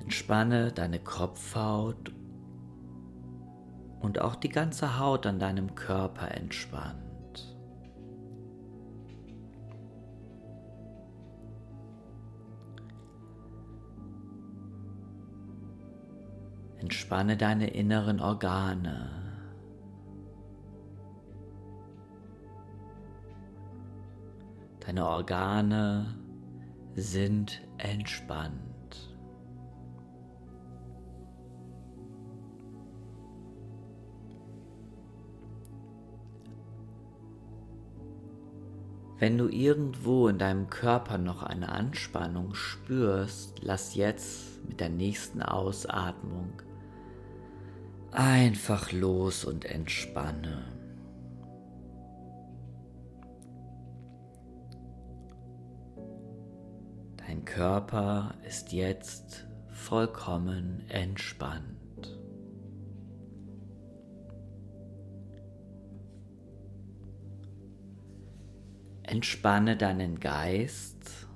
Entspanne 0.00 0.72
deine 0.72 0.98
Kopfhaut 0.98 2.10
und 4.00 4.22
auch 4.22 4.34
die 4.34 4.48
ganze 4.48 4.98
Haut 4.98 5.26
an 5.26 5.38
deinem 5.38 5.74
Körper 5.74 6.34
entspannt. 6.34 7.09
Entspanne 16.80 17.36
deine 17.36 17.68
inneren 17.68 18.20
Organe. 18.20 19.10
Deine 24.80 25.06
Organe 25.06 26.18
sind 26.94 27.60
entspannt. 27.76 28.60
Wenn 39.18 39.36
du 39.36 39.48
irgendwo 39.48 40.28
in 40.28 40.38
deinem 40.38 40.70
Körper 40.70 41.18
noch 41.18 41.42
eine 41.42 41.68
Anspannung 41.68 42.54
spürst, 42.54 43.60
lass 43.60 43.94
jetzt 43.94 44.66
mit 44.66 44.80
der 44.80 44.88
nächsten 44.88 45.42
Ausatmung 45.42 46.54
einfach 48.12 48.92
los 48.92 49.44
und 49.44 49.64
entspanne. 49.64 50.64
Dein 57.16 57.44
Körper 57.44 58.34
ist 58.46 58.72
jetzt 58.72 59.46
vollkommen 59.68 60.84
entspannt. 60.88 61.76
Entspanne 69.02 69.76
deinen 69.76 70.20
Geist 70.20 71.28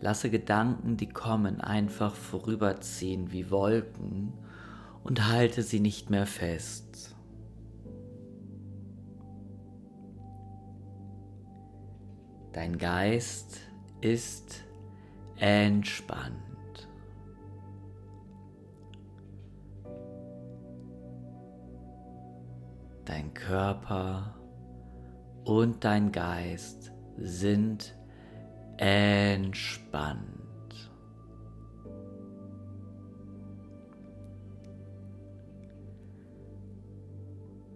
Lasse 0.00 0.30
Gedanken, 0.30 0.96
die 0.96 1.08
kommen, 1.08 1.60
einfach 1.60 2.14
vorüberziehen 2.14 3.32
wie 3.32 3.50
Wolken 3.50 4.32
und 5.02 5.26
halte 5.26 5.62
sie 5.62 5.80
nicht 5.80 6.08
mehr 6.08 6.26
fest. 6.26 7.16
Dein 12.52 12.78
Geist 12.78 13.58
ist 14.00 14.64
entspannt. 15.36 16.36
Dein 23.04 23.32
Körper 23.34 24.36
und 25.44 25.82
dein 25.84 26.12
Geist 26.12 26.92
sind 27.16 27.97
entspannt. 28.78 30.24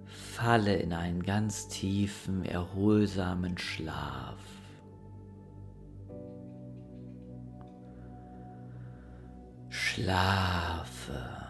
Falle 0.07 0.77
in 0.77 0.93
einen 0.93 1.23
ganz 1.23 1.69
tiefen, 1.69 2.45
erholsamen 2.45 3.59
Schlaf. 3.59 4.38
Schlafe. 9.69 11.41